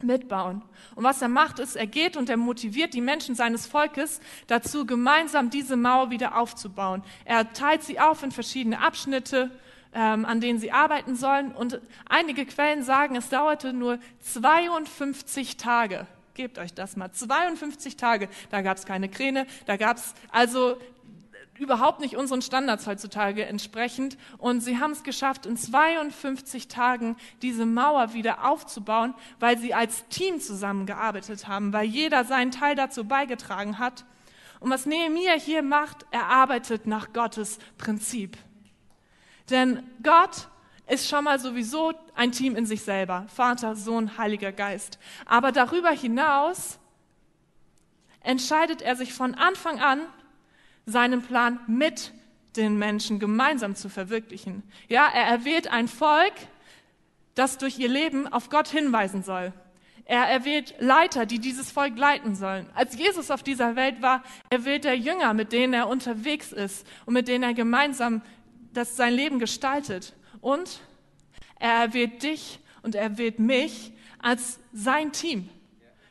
mitbauen. 0.03 0.63
Und 0.95 1.05
was 1.05 1.23
er 1.23 1.29
macht, 1.29 1.59
ist, 1.59 1.77
er 1.77 1.87
geht 1.87 2.17
und 2.17 2.29
er 2.29 2.37
motiviert 2.37 2.95
die 2.95 3.01
Menschen 3.01 3.35
seines 3.35 3.67
Volkes 3.67 4.21
dazu, 4.47 4.87
gemeinsam 4.87 5.51
diese 5.51 5.77
Mauer 5.77 6.11
wieder 6.11 6.37
aufzubauen. 6.39 7.03
Er 7.25 7.53
teilt 7.53 7.83
sie 7.83 7.99
auf 7.99 8.23
in 8.23 8.31
verschiedene 8.31 8.81
Abschnitte, 8.81 9.51
ähm, 9.95 10.25
an 10.25 10.41
denen 10.41 10.59
sie 10.59 10.73
arbeiten 10.73 11.17
sollen. 11.17 11.53
Und 11.53 11.81
einige 12.09 12.45
Quellen 12.45 12.83
sagen, 12.83 13.17
es 13.17 13.29
dauerte 13.29 13.73
nur 13.73 13.99
52 14.21 15.57
Tage 15.57 16.07
Gebt 16.35 16.59
euch 16.59 16.75
das 16.75 16.97
mal. 16.97 17.13
52 17.13 17.97
Tage, 17.97 18.29
da 18.51 18.61
gab 18.61 18.77
es 18.77 18.87
keine 18.87 19.09
Kräne, 19.09 19.47
da 19.67 19.77
gab 19.77 19.99
es 19.99 20.15
also 20.31 20.77
überhaupt 21.59 22.01
nicht 22.01 22.17
unseren 22.17 22.43
Standards 22.43 22.87
heutzutage 22.87 23.47
entsprechend. 23.47 24.19
Und 24.39 24.61
sie 24.61 24.79
haben 24.79 24.91
es 24.91 25.03
geschafft, 25.03 25.47
in 25.47 25.57
52 25.57 26.69
Tagen 26.69 27.17
diese 27.43 27.67
Mauer 27.67 28.13
wieder 28.13 28.45
aufzubauen, 28.45 29.15
weil 29.39 29.59
sie 29.59 29.75
als 29.75 30.09
Team 30.09 30.41
zusammengearbeitet 30.41 31.47
haben, 31.47 31.73
weil 31.73 31.87
jeder 31.87 32.25
seinen 32.25 32.51
Teil 32.51 32.75
dazu 32.75 33.05
beigetragen 33.05 33.79
hat. 33.79 34.05
Und 34.61 34.71
was 34.71 34.87
Nehemiah 34.87 35.39
hier 35.39 35.63
macht, 35.63 36.07
er 36.11 36.27
arbeitet 36.27 36.87
nach 36.87 37.13
Gottes 37.13 37.59
Prinzip. 37.79 38.37
Denn 39.51 39.83
Gott 40.03 40.49
ist 40.87 41.09
schon 41.09 41.25
mal 41.25 41.39
sowieso 41.39 41.93
ein 42.15 42.33
Team 42.33 42.57
in 42.57 42.67
sich 42.67 42.83
selber. 42.83 43.27
Vater, 43.35 43.75
Sohn, 43.75 44.19
Heiliger 44.19 44.53
Geist. 44.53 44.99
Aber 45.25 45.53
darüber 45.53 45.91
hinaus 45.91 46.79
entscheidet 48.21 48.83
er 48.83 48.97
sich 48.97 49.13
von 49.13 49.35
Anfang 49.35 49.81
an, 49.81 50.01
seinen 50.87 51.23
Plan 51.23 51.59
mit 51.67 52.13
den 52.57 52.77
Menschen 52.79 53.19
gemeinsam 53.19 53.75
zu 53.75 53.89
verwirklichen. 53.89 54.63
Ja, 54.89 55.09
er 55.13 55.27
erwählt 55.27 55.69
ein 55.69 55.89
Volk, 55.89 56.35
das 57.35 57.59
durch 57.59 57.79
ihr 57.79 57.89
Leben 57.89 58.29
auf 58.33 58.51
Gott 58.51 58.69
hinweisen 58.69 59.23
soll. 59.23 59.53
Er 60.07 60.25
erwählt 60.27 60.75
Leiter, 60.79 61.25
die 61.25 61.39
dieses 61.39 61.73
Volk 61.73 61.97
leiten 61.97 62.35
sollen. 62.35 62.69
Als 62.75 62.97
Jesus 62.97 63.31
auf 63.31 63.43
dieser 63.43 63.75
Welt 63.75 64.03
war, 64.03 64.23
erwählt 64.51 64.85
er 64.85 64.95
Jünger, 64.95 65.33
mit 65.33 65.53
denen 65.53 65.73
er 65.73 65.89
unterwegs 65.89 66.53
ist 66.53 66.87
und 67.07 67.15
mit 67.15 67.27
denen 67.27 67.43
er 67.43 67.55
gemeinsam 67.55 68.21
das 68.75 68.97
sein 68.97 69.15
Leben 69.15 69.39
gestaltet. 69.39 70.15
Und 70.45 70.81
er 71.59 71.73
erwählt 71.73 72.23
dich 72.23 72.59
und 72.83 72.95
er 72.95 73.17
wählt 73.17 73.39
mich 73.39 73.93
als 74.19 74.61
sein 74.75 75.11
Team, 75.11 75.49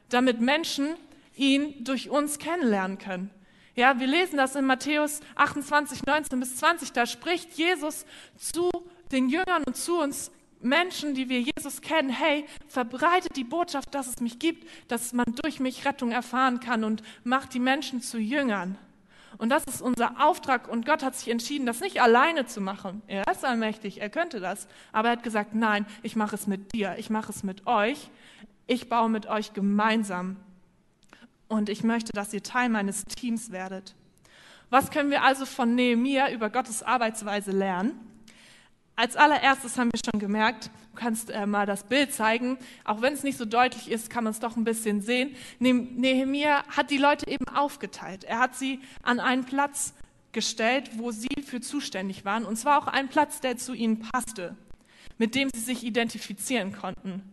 damit 0.10 0.42
Menschen 0.42 0.96
ihn 1.36 1.84
durch 1.84 2.10
uns 2.10 2.40
kennenlernen 2.40 2.98
können. 2.98 3.30
Ja, 3.75 4.00
wir 4.00 4.08
lesen 4.08 4.38
das 4.38 4.56
in 4.56 4.66
Matthäus 4.66 5.20
28, 5.36 6.08
19 6.08 6.40
bis 6.40 6.56
20. 6.56 6.94
Da 6.94 7.06
spricht 7.06 7.54
Jesus 7.54 8.08
zu 8.36 8.72
den 9.12 9.30
Jüngern 9.30 9.63
und 9.68 9.78
zu 9.78 10.00
uns 10.00 10.32
Menschen, 10.62 11.13
die 11.13 11.30
wir 11.30 11.42
Jesus 11.42 11.82
kennen, 11.82 12.10
hey, 12.10 12.48
verbreitet 12.68 13.36
die 13.36 13.44
Botschaft, 13.44 13.94
dass 13.94 14.08
es 14.08 14.20
mich 14.20 14.40
gibt, 14.40 14.68
dass 14.88 15.13
man 15.13 15.25
durch 15.44 15.60
mich 15.60 15.86
Rettung 15.86 16.12
erfahren 16.12 16.60
kann 16.60 16.84
und 16.84 17.04
macht 17.24 17.54
die 17.54 17.60
Menschen 17.60 18.02
zu 18.02 18.18
Jüngern. 18.18 18.80
Und 19.38 19.50
das 19.50 19.63
ist 19.66 19.82
unser 19.82 20.24
Auftrag. 20.24 20.68
Und 20.68 20.86
Gott 20.86 21.04
hat 21.04 21.16
sich 21.16 21.30
entschieden, 21.30 21.66
das 21.66 21.80
nicht 21.80 22.02
alleine 22.02 22.46
zu 22.46 22.62
machen. 22.62 23.02
Er 23.08 23.28
ist 23.32 23.44
allmächtig, 23.44 24.02
er 24.02 24.10
könnte 24.10 24.40
das. 24.40 24.68
Aber 24.92 25.10
er 25.10 25.13
hat 25.13 25.24
gesagt, 25.24 25.56
nein, 25.56 25.86
ich 26.02 26.16
mache 26.16 26.36
es 26.36 26.48
mit 26.48 26.74
dir, 26.74 26.96
ich 26.98 27.10
mache 27.10 27.32
es 27.32 27.44
mit 27.44 27.68
euch. 27.68 28.10
Ich 28.68 28.90
baue 28.90 29.10
mit 29.10 29.28
euch 29.28 29.54
gemeinsam. 29.54 30.38
Und 31.48 31.70
ich 31.70 31.84
möchte, 31.84 32.12
dass 32.13 32.34
ihr 32.34 32.44
Teil 32.44 32.70
meines 32.70 33.04
Teams 33.06 33.52
werdet. 33.52 33.96
Was 34.70 34.90
können 34.90 35.12
wir 35.12 35.24
also 35.24 35.46
von 35.46 35.75
Nehemia 35.75 36.32
über 36.32 36.50
Gottes 36.50 36.82
Arbeitsweise 36.82 37.52
lernen? 37.52 37.92
Als 38.96 39.16
allererstes 39.16 39.78
haben 39.78 39.92
wir 39.92 40.00
schon 40.04 40.20
gemerkt, 40.20 40.70
du 40.92 41.00
kannst 41.00 41.32
äh, 41.32 41.46
mal 41.46 41.66
das 41.66 41.84
Bild 41.84 42.14
zeigen, 42.14 42.58
auch 42.84 43.02
wenn 43.02 43.14
es 43.14 43.24
nicht 43.24 43.38
so 43.38 43.46
deutlich 43.46 43.90
ist, 43.90 44.10
kann 44.10 44.24
man 44.24 44.32
es 44.32 44.40
doch 44.40 44.56
ein 44.56 44.64
bisschen 44.64 45.02
sehen. 45.02 45.36
Nehemiah 45.60 46.64
hat 46.68 46.92
die 46.92 46.98
Leute 46.98 47.28
eben 47.28 47.48
aufgeteilt. 47.48 48.24
Er 48.24 48.40
hat 48.40 48.56
sie 48.56 48.80
an 49.02 49.20
einen 49.20 49.46
Platz 49.46 49.94
gestellt, 50.32 50.92
wo 50.98 51.12
sie 51.12 51.42
für 51.46 51.62
zuständig 51.62 52.26
waren, 52.26 52.46
und 52.46 52.56
zwar 52.56 52.80
auch 52.80 52.88
einen 52.88 53.10
Platz, 53.10 53.40
der 53.40 53.58
zu 53.58 53.74
ihnen 53.74 54.00
passte, 54.00 54.56
mit 55.18 55.36
dem 55.36 55.50
sie 55.54 55.62
sich 55.62 55.84
identifizieren 55.84 56.72
konnten. 56.72 57.24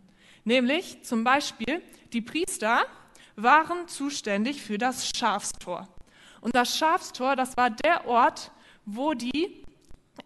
Nämlich 0.44 1.02
zum 1.02 1.24
Beispiel 1.24 1.82
die 2.12 2.22
Priester 2.22 2.84
waren 3.36 3.88
zuständig 3.88 4.62
für 4.62 4.78
das 4.78 5.10
Schafstor. 5.16 5.88
Und 6.40 6.54
das 6.54 6.76
Schafstor, 6.76 7.36
das 7.36 7.56
war 7.56 7.70
der 7.70 8.06
Ort, 8.06 8.50
wo 8.86 9.14
die 9.14 9.62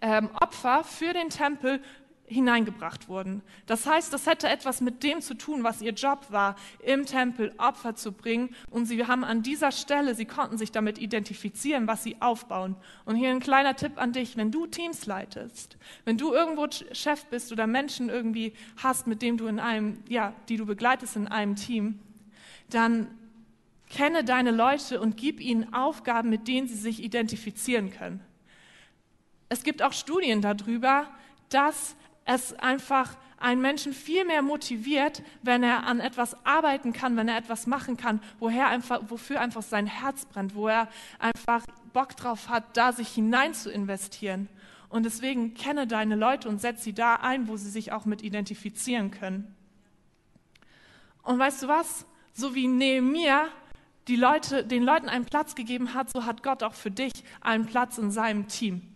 ähm, 0.00 0.30
Opfer 0.40 0.84
für 0.84 1.12
den 1.12 1.30
Tempel 1.30 1.80
hineingebracht 2.26 3.08
wurden. 3.08 3.42
Das 3.66 3.86
heißt, 3.86 4.12
das 4.12 4.26
hätte 4.26 4.48
etwas 4.48 4.80
mit 4.80 5.02
dem 5.02 5.20
zu 5.20 5.34
tun, 5.34 5.62
was 5.62 5.82
ihr 5.82 5.92
Job 5.92 6.26
war, 6.30 6.56
im 6.82 7.04
Tempel 7.04 7.52
Opfer 7.58 7.94
zu 7.94 8.12
bringen. 8.12 8.54
Und 8.70 8.86
sie 8.86 9.06
haben 9.06 9.24
an 9.24 9.42
dieser 9.42 9.72
Stelle, 9.72 10.14
sie 10.14 10.24
konnten 10.24 10.56
sich 10.56 10.72
damit 10.72 10.98
identifizieren, 10.98 11.86
was 11.86 12.02
sie 12.02 12.16
aufbauen. 12.20 12.76
Und 13.04 13.16
hier 13.16 13.30
ein 13.30 13.40
kleiner 13.40 13.76
Tipp 13.76 13.92
an 13.96 14.12
dich, 14.12 14.36
wenn 14.36 14.50
du 14.50 14.66
Teams 14.66 15.06
leitest, 15.06 15.76
wenn 16.04 16.16
du 16.16 16.32
irgendwo 16.32 16.66
Chef 16.92 17.26
bist 17.26 17.52
oder 17.52 17.66
Menschen 17.66 18.08
irgendwie 18.08 18.54
hast, 18.82 19.06
mit 19.06 19.20
dem 19.20 19.36
du 19.36 19.46
in 19.46 19.60
einem, 19.60 20.02
ja, 20.08 20.32
die 20.48 20.56
du 20.56 20.64
begleitest 20.64 21.16
in 21.16 21.28
einem 21.28 21.56
Team, 21.56 22.00
dann 22.70 23.08
kenne 23.90 24.24
deine 24.24 24.50
Leute 24.50 25.00
und 25.00 25.16
gib 25.16 25.40
ihnen 25.40 25.74
Aufgaben, 25.74 26.30
mit 26.30 26.48
denen 26.48 26.68
sie 26.68 26.74
sich 26.74 27.02
identifizieren 27.02 27.90
können. 27.90 28.20
Es 29.54 29.62
gibt 29.62 29.82
auch 29.82 29.92
Studien 29.92 30.42
darüber, 30.42 31.06
dass 31.48 31.94
es 32.24 32.58
einfach 32.58 33.16
einen 33.38 33.60
Menschen 33.60 33.92
viel 33.92 34.24
mehr 34.24 34.42
motiviert, 34.42 35.22
wenn 35.42 35.62
er 35.62 35.86
an 35.86 36.00
etwas 36.00 36.44
arbeiten 36.44 36.92
kann, 36.92 37.16
wenn 37.16 37.28
er 37.28 37.36
etwas 37.36 37.68
machen 37.68 37.96
kann, 37.96 38.20
woher 38.40 38.66
einfach, 38.66 39.02
wofür 39.06 39.40
einfach 39.40 39.62
sein 39.62 39.86
Herz 39.86 40.24
brennt, 40.24 40.56
wo 40.56 40.66
er 40.66 40.88
einfach 41.20 41.64
Bock 41.92 42.16
drauf 42.16 42.48
hat, 42.48 42.76
da 42.76 42.90
sich 42.90 43.10
hinein 43.10 43.54
zu 43.54 43.70
investieren. 43.70 44.48
Und 44.88 45.04
deswegen 45.04 45.54
kenne 45.54 45.86
deine 45.86 46.16
Leute 46.16 46.48
und 46.48 46.60
setze 46.60 46.82
sie 46.82 46.92
da 46.92 47.14
ein, 47.14 47.46
wo 47.46 47.56
sie 47.56 47.70
sich 47.70 47.92
auch 47.92 48.06
mit 48.06 48.22
identifizieren 48.22 49.12
können. 49.12 49.54
Und 51.22 51.38
weißt 51.38 51.62
du 51.62 51.68
was? 51.68 52.06
So 52.32 52.56
wie 52.56 52.66
Nehemiah 52.66 53.46
die 54.08 54.16
Leute, 54.16 54.64
den 54.64 54.82
Leuten 54.82 55.08
einen 55.08 55.26
Platz 55.26 55.54
gegeben 55.54 55.94
hat, 55.94 56.10
so 56.10 56.24
hat 56.24 56.42
Gott 56.42 56.64
auch 56.64 56.74
für 56.74 56.90
dich 56.90 57.12
einen 57.40 57.66
Platz 57.66 57.98
in 57.98 58.10
seinem 58.10 58.48
Team. 58.48 58.93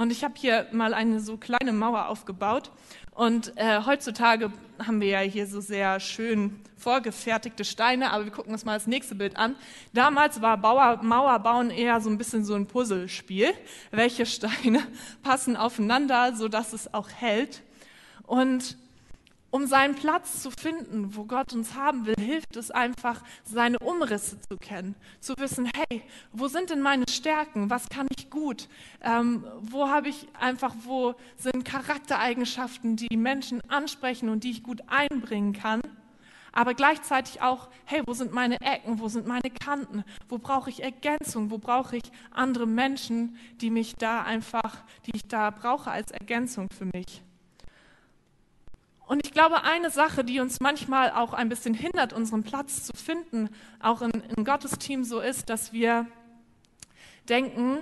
Und 0.00 0.10
ich 0.10 0.24
habe 0.24 0.32
hier 0.34 0.66
mal 0.72 0.94
eine 0.94 1.20
so 1.20 1.36
kleine 1.36 1.74
Mauer 1.74 2.08
aufgebaut. 2.08 2.70
Und 3.10 3.52
äh, 3.56 3.82
heutzutage 3.84 4.50
haben 4.78 4.98
wir 5.02 5.08
ja 5.08 5.18
hier 5.18 5.46
so 5.46 5.60
sehr 5.60 6.00
schön 6.00 6.58
vorgefertigte 6.78 7.66
Steine, 7.66 8.10
aber 8.10 8.24
wir 8.24 8.32
gucken 8.32 8.50
uns 8.54 8.64
mal 8.64 8.72
das 8.72 8.86
nächste 8.86 9.14
Bild 9.14 9.36
an. 9.36 9.56
Damals 9.92 10.40
war 10.40 10.56
Bauer, 10.56 11.00
Mauerbauen 11.02 11.68
eher 11.68 12.00
so 12.00 12.08
ein 12.08 12.16
bisschen 12.16 12.46
so 12.46 12.54
ein 12.54 12.64
Puzzlespiel. 12.66 13.52
Welche 13.90 14.24
Steine 14.24 14.80
passen 15.22 15.54
aufeinander, 15.54 16.34
sodass 16.34 16.72
es 16.72 16.94
auch 16.94 17.10
hält? 17.10 17.60
Und 18.22 18.78
um 19.50 19.66
seinen 19.66 19.94
Platz 19.94 20.42
zu 20.42 20.50
finden, 20.50 21.16
wo 21.16 21.24
Gott 21.24 21.52
uns 21.52 21.74
haben 21.74 22.06
will, 22.06 22.14
hilft 22.18 22.56
es 22.56 22.70
einfach, 22.70 23.22
seine 23.44 23.78
Umrisse 23.78 24.40
zu 24.40 24.56
kennen, 24.56 24.94
zu 25.20 25.34
wissen, 25.38 25.70
hey, 25.74 26.02
wo 26.32 26.48
sind 26.48 26.70
denn 26.70 26.80
meine 26.80 27.04
Stärken, 27.08 27.70
was 27.70 27.88
kann 27.88 28.06
ich 28.16 28.30
gut, 28.30 28.68
ähm, 29.02 29.44
wo 29.60 29.88
habe 29.88 30.08
ich 30.08 30.28
einfach, 30.38 30.74
wo 30.84 31.14
sind 31.36 31.64
Charaktereigenschaften, 31.64 32.96
die 32.96 33.16
Menschen 33.16 33.60
ansprechen 33.68 34.28
und 34.28 34.44
die 34.44 34.52
ich 34.52 34.62
gut 34.62 34.82
einbringen 34.86 35.52
kann, 35.52 35.80
aber 36.52 36.74
gleichzeitig 36.74 37.42
auch, 37.42 37.68
hey, 37.84 38.02
wo 38.06 38.12
sind 38.12 38.32
meine 38.32 38.60
Ecken, 38.60 38.98
wo 38.98 39.08
sind 39.08 39.26
meine 39.26 39.50
Kanten, 39.50 40.04
wo 40.28 40.38
brauche 40.38 40.70
ich 40.70 40.82
Ergänzung, 40.82 41.50
wo 41.50 41.58
brauche 41.58 41.96
ich 41.96 42.04
andere 42.32 42.66
Menschen, 42.66 43.36
die 43.60 43.70
mich 43.70 43.94
da 43.96 44.22
einfach, 44.22 44.78
die 45.06 45.12
ich 45.14 45.26
da 45.26 45.50
brauche 45.50 45.90
als 45.90 46.10
Ergänzung 46.10 46.68
für 46.76 46.86
mich. 46.86 47.22
Und 49.10 49.26
ich 49.26 49.32
glaube, 49.32 49.64
eine 49.64 49.90
Sache, 49.90 50.22
die 50.22 50.38
uns 50.38 50.60
manchmal 50.60 51.10
auch 51.10 51.32
ein 51.32 51.48
bisschen 51.48 51.74
hindert, 51.74 52.12
unseren 52.12 52.44
Platz 52.44 52.84
zu 52.84 52.92
finden, 52.92 53.50
auch 53.80 54.02
in, 54.02 54.12
in 54.12 54.44
Gottes 54.44 54.78
Team 54.78 55.02
so 55.02 55.18
ist, 55.18 55.50
dass 55.50 55.72
wir 55.72 56.06
denken, 57.28 57.78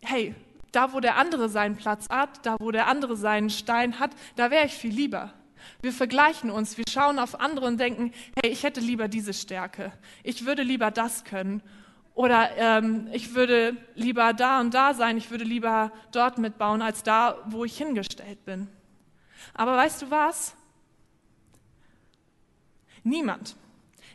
hey, 0.00 0.34
da 0.72 0.94
wo 0.94 1.00
der 1.00 1.18
andere 1.18 1.50
seinen 1.50 1.76
Platz 1.76 2.08
hat, 2.08 2.46
da 2.46 2.56
wo 2.60 2.70
der 2.70 2.86
andere 2.86 3.14
seinen 3.14 3.50
Stein 3.50 4.00
hat, 4.00 4.12
da 4.36 4.50
wäre 4.50 4.64
ich 4.64 4.72
viel 4.72 4.94
lieber. 4.94 5.34
Wir 5.82 5.92
vergleichen 5.92 6.50
uns, 6.50 6.78
wir 6.78 6.86
schauen 6.88 7.18
auf 7.18 7.38
andere 7.38 7.66
und 7.66 7.78
denken, 7.78 8.14
hey, 8.42 8.50
ich 8.50 8.62
hätte 8.62 8.80
lieber 8.80 9.06
diese 9.06 9.34
Stärke, 9.34 9.92
ich 10.22 10.46
würde 10.46 10.62
lieber 10.62 10.90
das 10.90 11.24
können. 11.24 11.62
Oder 12.14 12.56
ähm, 12.56 13.08
ich 13.12 13.34
würde 13.34 13.76
lieber 13.96 14.32
da 14.32 14.60
und 14.60 14.72
da 14.72 14.94
sein, 14.94 15.18
ich 15.18 15.30
würde 15.30 15.44
lieber 15.44 15.92
dort 16.10 16.38
mitbauen, 16.38 16.80
als 16.80 17.02
da, 17.02 17.36
wo 17.44 17.66
ich 17.66 17.76
hingestellt 17.76 18.42
bin. 18.46 18.68
Aber 19.54 19.76
weißt 19.76 20.02
du 20.02 20.10
was? 20.10 20.54
Niemand, 23.02 23.54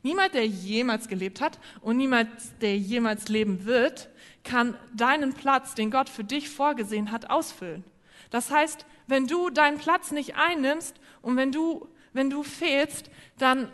niemand, 0.03 0.33
der 0.33 0.45
jemals 0.45 1.07
gelebt 1.07 1.39
hat 1.39 1.59
und 1.79 1.97
niemand, 1.97 2.29
der 2.61 2.77
jemals 2.77 3.29
leben 3.29 3.65
wird, 3.65 4.09
kann 4.43 4.75
deinen 4.93 5.33
Platz, 5.33 5.75
den 5.75 5.91
Gott 5.91 6.09
für 6.09 6.23
dich 6.23 6.49
vorgesehen 6.49 7.11
hat, 7.11 7.29
ausfüllen. 7.29 7.83
Das 8.31 8.51
heißt, 8.51 8.85
wenn 9.07 9.27
du 9.27 9.49
deinen 9.49 9.77
Platz 9.77 10.11
nicht 10.11 10.35
einnimmst 10.35 10.95
und 11.21 11.37
wenn 11.37 11.51
du, 11.51 11.87
wenn 12.13 12.29
du 12.29 12.43
fehlst, 12.43 13.09
dann, 13.37 13.71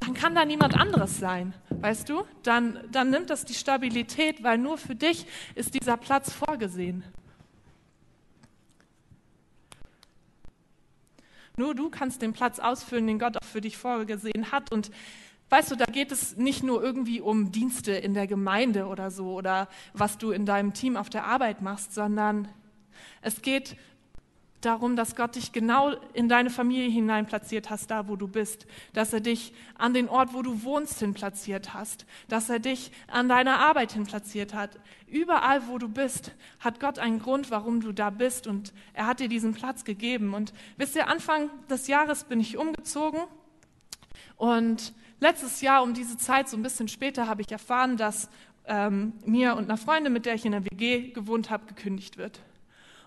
dann 0.00 0.14
kann 0.14 0.34
da 0.34 0.44
niemand 0.44 0.74
anderes 0.74 1.18
sein, 1.18 1.54
weißt 1.70 2.08
du? 2.08 2.24
Dann, 2.42 2.80
dann 2.90 3.10
nimmt 3.10 3.30
das 3.30 3.44
die 3.44 3.54
Stabilität, 3.54 4.42
weil 4.42 4.58
nur 4.58 4.78
für 4.78 4.94
dich 4.94 5.26
ist 5.54 5.74
dieser 5.74 5.96
Platz 5.96 6.32
vorgesehen. 6.32 7.04
Nur 11.56 11.74
du 11.74 11.88
kannst 11.88 12.22
den 12.22 12.32
Platz 12.32 12.58
ausfüllen, 12.58 13.06
den 13.06 13.18
Gott 13.18 13.36
auch 13.36 13.46
für 13.46 13.60
dich 13.60 13.76
vorgesehen 13.76 14.50
hat. 14.50 14.72
Und 14.72 14.90
weißt 15.50 15.70
du, 15.70 15.76
da 15.76 15.84
geht 15.84 16.10
es 16.10 16.36
nicht 16.36 16.62
nur 16.62 16.82
irgendwie 16.82 17.20
um 17.20 17.52
Dienste 17.52 17.92
in 17.92 18.14
der 18.14 18.26
Gemeinde 18.26 18.86
oder 18.86 19.10
so 19.10 19.34
oder 19.34 19.68
was 19.92 20.18
du 20.18 20.32
in 20.32 20.46
deinem 20.46 20.74
Team 20.74 20.96
auf 20.96 21.10
der 21.10 21.24
Arbeit 21.24 21.62
machst, 21.62 21.94
sondern 21.94 22.48
es 23.22 23.42
geht 23.42 23.76
darum, 24.64 24.96
dass 24.96 25.16
Gott 25.16 25.36
dich 25.36 25.52
genau 25.52 25.92
in 26.12 26.28
deine 26.28 26.50
Familie 26.50 26.90
hinein 26.90 27.26
platziert 27.26 27.70
hast, 27.70 27.90
da 27.90 28.08
wo 28.08 28.16
du 28.16 28.28
bist, 28.28 28.66
dass 28.92 29.12
er 29.12 29.20
dich 29.20 29.52
an 29.76 29.94
den 29.94 30.08
Ort, 30.08 30.34
wo 30.34 30.42
du 30.42 30.62
wohnst, 30.62 30.98
hin 30.98 31.14
platziert 31.14 31.74
hast, 31.74 32.06
dass 32.28 32.50
er 32.50 32.58
dich 32.58 32.92
an 33.08 33.28
deiner 33.28 33.58
Arbeit 33.58 33.92
hin 33.92 34.04
platziert 34.04 34.54
hat. 34.54 34.78
Überall, 35.06 35.68
wo 35.68 35.78
du 35.78 35.88
bist, 35.88 36.32
hat 36.60 36.80
Gott 36.80 36.98
einen 36.98 37.18
Grund, 37.18 37.50
warum 37.50 37.80
du 37.80 37.92
da 37.92 38.10
bist 38.10 38.46
und 38.46 38.72
er 38.92 39.06
hat 39.06 39.20
dir 39.20 39.28
diesen 39.28 39.54
Platz 39.54 39.84
gegeben. 39.84 40.34
Und 40.34 40.52
wisst 40.76 40.96
ihr, 40.96 41.08
Anfang 41.08 41.50
des 41.68 41.86
Jahres 41.86 42.24
bin 42.24 42.40
ich 42.40 42.56
umgezogen 42.56 43.20
und 44.36 44.92
letztes 45.20 45.60
Jahr 45.60 45.82
um 45.82 45.94
diese 45.94 46.16
Zeit, 46.16 46.48
so 46.48 46.56
ein 46.56 46.62
bisschen 46.62 46.88
später, 46.88 47.28
habe 47.28 47.42
ich 47.42 47.50
erfahren, 47.50 47.96
dass 47.96 48.28
ähm, 48.66 49.12
mir 49.24 49.56
und 49.56 49.64
einer 49.64 49.76
Freundin, 49.76 50.12
mit 50.12 50.26
der 50.26 50.34
ich 50.34 50.44
in 50.44 50.52
der 50.52 50.64
WG 50.64 51.10
gewohnt 51.10 51.50
habe, 51.50 51.66
gekündigt 51.66 52.16
wird. 52.16 52.40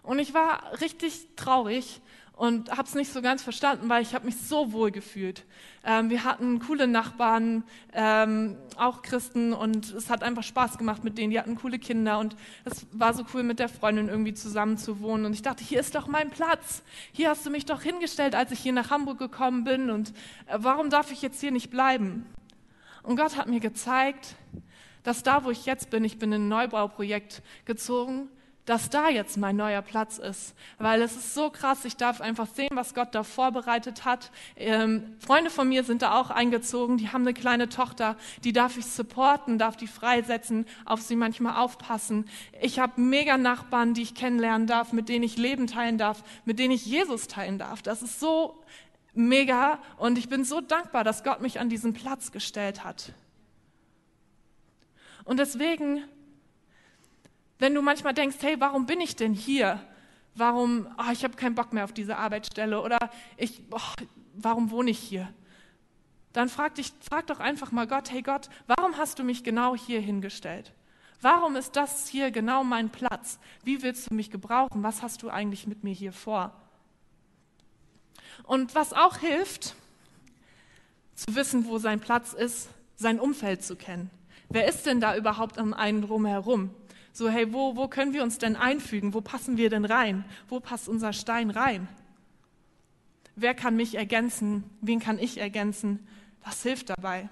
Und 0.07 0.19
ich 0.19 0.33
war 0.33 0.79
richtig 0.79 1.27
traurig 1.35 1.99
und 2.31 2.71
habe 2.71 2.83
es 2.83 2.95
nicht 2.95 3.11
so 3.11 3.21
ganz 3.21 3.43
verstanden, 3.43 3.89
weil 3.89 4.01
ich 4.01 4.15
habe 4.15 4.25
mich 4.25 4.37
so 4.37 4.71
wohl 4.71 4.89
gefühlt. 4.89 5.43
Ähm, 5.83 6.09
wir 6.09 6.23
hatten 6.23 6.59
coole 6.59 6.87
Nachbarn, 6.87 7.65
ähm, 7.91 8.55
auch 8.77 9.01
Christen, 9.01 9.51
und 9.51 9.91
es 9.91 10.09
hat 10.09 10.23
einfach 10.23 10.43
Spaß 10.43 10.77
gemacht 10.77 11.03
mit 11.03 11.17
denen. 11.17 11.31
Die 11.31 11.37
hatten 11.37 11.55
coole 11.55 11.77
Kinder 11.77 12.19
und 12.19 12.37
es 12.63 12.87
war 12.93 13.13
so 13.13 13.25
cool, 13.33 13.43
mit 13.43 13.59
der 13.59 13.67
Freundin 13.67 14.07
irgendwie 14.07 14.33
zusammen 14.33 14.77
zu 14.77 15.01
wohnen. 15.01 15.25
Und 15.25 15.33
ich 15.33 15.41
dachte, 15.41 15.61
hier 15.61 15.81
ist 15.81 15.93
doch 15.93 16.07
mein 16.07 16.29
Platz. 16.29 16.83
Hier 17.11 17.29
hast 17.29 17.45
du 17.45 17.49
mich 17.49 17.65
doch 17.65 17.81
hingestellt, 17.81 18.33
als 18.33 18.53
ich 18.53 18.59
hier 18.59 18.71
nach 18.71 18.89
Hamburg 18.89 19.19
gekommen 19.19 19.65
bin. 19.65 19.89
Und 19.89 20.11
äh, 20.45 20.57
warum 20.59 20.89
darf 20.89 21.11
ich 21.11 21.21
jetzt 21.21 21.41
hier 21.41 21.51
nicht 21.51 21.69
bleiben? 21.69 22.25
Und 23.03 23.17
Gott 23.17 23.35
hat 23.35 23.47
mir 23.47 23.59
gezeigt, 23.59 24.35
dass 25.03 25.21
da, 25.21 25.43
wo 25.43 25.51
ich 25.51 25.65
jetzt 25.65 25.89
bin, 25.89 26.05
ich 26.05 26.17
bin 26.17 26.31
in 26.31 26.43
ein 26.43 26.47
Neubauprojekt 26.47 27.41
gezogen, 27.65 28.29
dass 28.67 28.89
da 28.89 29.07
jetzt 29.07 29.37
mein 29.37 29.55
neuer 29.55 29.81
Platz 29.81 30.17
ist. 30.17 30.53
Weil 30.77 31.01
es 31.01 31.15
ist 31.15 31.33
so 31.33 31.49
krass, 31.49 31.85
ich 31.85 31.95
darf 31.95 32.19
einfach 32.19 32.47
sehen, 32.47 32.69
was 32.73 32.93
Gott 32.93 33.15
da 33.15 33.23
vorbereitet 33.23 34.03
hat. 34.03 34.29
Ähm, 34.57 35.15
Freunde 35.19 35.49
von 35.49 35.69
mir 35.69 35.85
sind 35.85 36.01
da 36.01 36.19
auch 36.19 36.29
eingezogen, 36.29 36.97
die 36.97 37.07
haben 37.07 37.21
eine 37.21 37.33
kleine 37.33 37.69
Tochter, 37.69 38.17
die 38.43 38.51
darf 38.51 38.77
ich 38.77 38.85
supporten, 38.85 39.57
darf 39.57 39.77
die 39.77 39.87
freisetzen, 39.87 40.65
auf 40.83 41.01
sie 41.01 41.15
manchmal 41.15 41.55
aufpassen. 41.55 42.25
Ich 42.61 42.77
habe 42.77 42.99
mega 42.99 43.37
Nachbarn, 43.37 43.93
die 43.93 44.01
ich 44.01 44.15
kennenlernen 44.15 44.67
darf, 44.67 44.91
mit 44.91 45.07
denen 45.07 45.23
ich 45.23 45.37
Leben 45.37 45.67
teilen 45.67 45.97
darf, 45.97 46.21
mit 46.43 46.59
denen 46.59 46.73
ich 46.73 46.85
Jesus 46.85 47.27
teilen 47.27 47.57
darf. 47.57 47.81
Das 47.81 48.01
ist 48.01 48.19
so 48.19 48.61
mega 49.13 49.79
und 49.95 50.17
ich 50.17 50.27
bin 50.27 50.43
so 50.43 50.59
dankbar, 50.59 51.05
dass 51.05 51.23
Gott 51.23 51.41
mich 51.41 51.61
an 51.61 51.69
diesen 51.69 51.93
Platz 51.93 52.33
gestellt 52.33 52.83
hat. 52.83 53.13
Und 55.23 55.39
deswegen 55.39 56.03
wenn 57.59 57.73
du 57.73 57.81
manchmal 57.81 58.13
denkst, 58.13 58.37
hey, 58.41 58.55
warum 58.59 58.85
bin 58.85 59.01
ich 59.01 59.15
denn 59.15 59.33
hier? 59.33 59.81
warum, 60.37 60.87
oh, 60.97 61.11
ich 61.11 61.23
habe 61.23 61.35
keinen 61.35 61.55
Bock 61.55 61.73
mehr 61.73 61.83
auf 61.83 61.93
diese 61.93 62.17
Arbeitsstelle 62.17 62.81
oder 62.81 62.97
ich, 63.35 63.61
oh, 63.71 63.79
warum 64.35 64.71
wohne 64.71 64.91
ich 64.91 64.99
hier? 64.99 65.27
Dann 66.33 66.49
frag, 66.49 66.75
dich, 66.75 66.93
frag 67.01 67.27
doch 67.27 67.39
einfach 67.39 67.71
mal 67.71 67.87
Gott, 67.87 68.11
hey 68.11 68.21
Gott, 68.21 68.49
warum 68.67 68.97
hast 68.97 69.19
du 69.19 69.23
mich 69.23 69.43
genau 69.43 69.75
hier 69.75 69.99
hingestellt? 69.99 70.71
Warum 71.21 71.55
ist 71.55 71.75
das 71.75 72.07
hier 72.07 72.29
genau 72.29 72.63
mein 72.63 72.89
Platz? 72.91 73.39
Wie 73.63 73.81
willst 73.81 74.09
du 74.09 74.13
mich 74.13 74.29
gebrauchen? 74.29 74.83
Was 74.83 75.01
hast 75.01 75.23
du 75.23 75.29
eigentlich 75.29 75.65
mit 75.65 75.83
mir 75.83 75.93
hier 75.93 76.13
vor? 76.13 76.53
Und 78.43 78.75
was 78.75 78.93
auch 78.93 79.17
hilft, 79.17 79.75
zu 81.15 81.33
wissen, 81.33 81.65
wo 81.65 81.79
sein 81.79 81.99
Platz 81.99 82.33
ist, 82.33 82.69
sein 82.95 83.19
Umfeld 83.19 83.63
zu 83.63 83.75
kennen. 83.75 84.11
Wer 84.49 84.67
ist 84.67 84.85
denn 84.85 85.01
da 85.01 85.17
überhaupt 85.17 85.57
um 85.57 85.73
einen 85.73 86.03
drumherum? 86.03 86.69
So, 87.17 87.29
hey, 87.29 87.51
wo, 87.51 87.75
wo 87.75 87.87
können 87.87 88.13
wir 88.13 88.21
uns 88.21 88.37
denn 88.37 88.55
einfügen? 88.55 89.15
Wo 89.15 89.21
passen 89.21 89.57
wir 89.57 89.71
denn 89.71 89.85
rein? 89.85 90.23
Wo 90.49 90.59
passt 90.59 90.87
unser 90.87 91.13
Stein 91.13 91.49
rein? 91.49 91.87
Wer 93.35 93.55
kann 93.55 93.75
mich 93.75 93.95
ergänzen? 93.95 94.63
Wen 94.81 94.99
kann 94.99 95.17
ich 95.17 95.39
ergänzen? 95.39 96.07
Das 96.45 96.61
hilft 96.61 96.91
dabei. 96.91 97.27